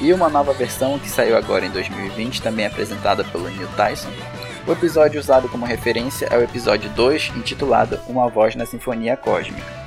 e 0.00 0.12
uma 0.12 0.28
nova 0.28 0.52
versão 0.52 0.98
que 0.98 1.08
saiu 1.08 1.36
agora 1.36 1.64
em 1.64 1.70
2020, 1.70 2.42
também 2.42 2.66
apresentada 2.66 3.24
pelo 3.24 3.48
Neil 3.48 3.68
Tyson. 3.76 4.10
O 4.66 4.72
episódio 4.72 5.20
usado 5.20 5.48
como 5.48 5.64
referência 5.64 6.26
é 6.30 6.36
o 6.36 6.42
episódio 6.42 6.90
2, 6.90 7.32
intitulado 7.36 8.00
Uma 8.08 8.28
Voz 8.28 8.56
na 8.56 8.66
Sinfonia 8.66 9.16
Cósmica. 9.16 9.86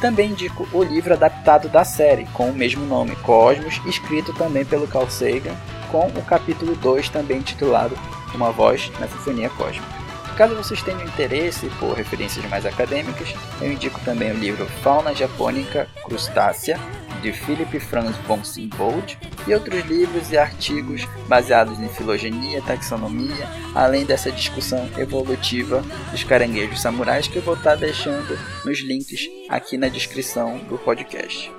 Também 0.00 0.30
indico 0.30 0.68
o 0.72 0.82
livro 0.82 1.12
adaptado 1.12 1.68
da 1.68 1.84
série, 1.84 2.26
com 2.32 2.50
o 2.50 2.54
mesmo 2.54 2.84
nome, 2.84 3.14
Cosmos, 3.16 3.80
escrito 3.86 4.32
também 4.32 4.64
pelo 4.64 4.88
Carl 4.88 5.08
Sagan, 5.08 5.54
com 5.90 6.06
o 6.06 6.24
capítulo 6.24 6.74
2 6.74 7.08
também 7.10 7.38
intitulado 7.38 7.96
Uma 8.34 8.50
Voz 8.50 8.90
na 8.98 9.06
Sinfonia 9.06 9.50
Cósmica. 9.50 10.02
Caso 10.36 10.54
vocês 10.54 10.82
tenham 10.82 11.04
interesse 11.04 11.68
por 11.78 11.92
referências 11.92 12.44
mais 12.48 12.64
acadêmicas, 12.64 13.34
eu 13.60 13.70
indico 13.70 14.00
também 14.00 14.32
o 14.32 14.36
livro 14.36 14.66
Fauna 14.82 15.14
Japônica 15.14 15.86
Crustácea, 16.04 16.80
de 17.22 17.32
Philip 17.32 17.78
Franz 17.80 18.16
von 18.26 18.44
Simbold, 18.44 19.18
e 19.46 19.54
outros 19.54 19.84
livros 19.86 20.30
e 20.30 20.36
artigos 20.36 21.06
baseados 21.28 21.78
em 21.80 21.88
filogenia, 21.88 22.60
taxonomia, 22.62 23.48
além 23.74 24.04
dessa 24.04 24.30
discussão 24.30 24.88
evolutiva 24.98 25.82
dos 26.10 26.24
caranguejos 26.24 26.80
samurais 26.80 27.26
que 27.26 27.36
eu 27.36 27.42
vou 27.42 27.54
estar 27.54 27.76
deixando 27.76 28.38
nos 28.64 28.80
links 28.80 29.28
aqui 29.48 29.76
na 29.76 29.88
descrição 29.88 30.58
do 30.68 30.76
podcast. 30.78 31.50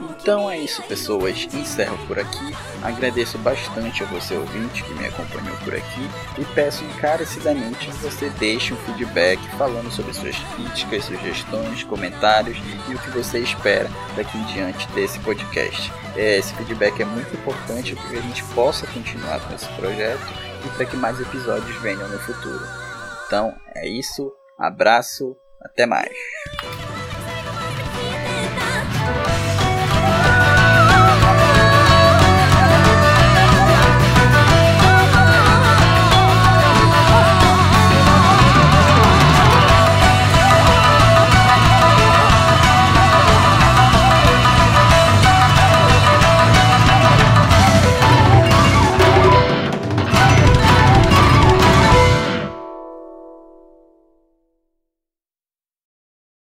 Então 0.00 0.50
é 0.50 0.58
isso, 0.58 0.82
pessoas. 0.82 1.48
Encerro 1.52 1.98
por 2.06 2.18
aqui. 2.18 2.54
Agradeço 2.82 3.38
bastante 3.38 4.02
a 4.02 4.06
você 4.06 4.34
ouvinte 4.34 4.82
que 4.84 4.94
me 4.94 5.06
acompanhou 5.06 5.56
por 5.58 5.74
aqui 5.74 6.10
e 6.38 6.44
peço 6.54 6.84
encarecidamente 6.84 7.86
que 7.86 7.96
você 7.98 8.28
deixe 8.30 8.72
um 8.72 8.76
feedback 8.78 9.40
falando 9.56 9.90
sobre 9.90 10.12
suas 10.12 10.36
críticas, 10.54 11.04
sugestões, 11.04 11.82
comentários 11.84 12.58
e 12.88 12.94
o 12.94 12.98
que 12.98 13.10
você 13.10 13.40
espera 13.40 13.90
daqui 14.16 14.36
em 14.38 14.44
diante 14.44 14.86
desse 14.88 15.18
podcast. 15.20 15.92
É, 16.16 16.38
esse 16.38 16.54
feedback 16.54 17.00
é 17.00 17.04
muito 17.04 17.34
importante 17.34 17.94
para 17.94 18.08
que 18.08 18.18
a 18.18 18.22
gente 18.22 18.44
possa 18.54 18.86
continuar 18.86 19.40
com 19.40 19.54
esse 19.54 19.68
projeto 19.68 20.26
e 20.64 20.68
para 20.76 20.86
que 20.86 20.96
mais 20.96 21.20
episódios 21.20 21.76
venham 21.80 22.08
no 22.08 22.18
futuro. 22.18 22.64
Então 23.26 23.54
é 23.74 23.88
isso. 23.88 24.32
Abraço. 24.58 25.36
Até 25.62 25.84
mais. 25.84 26.10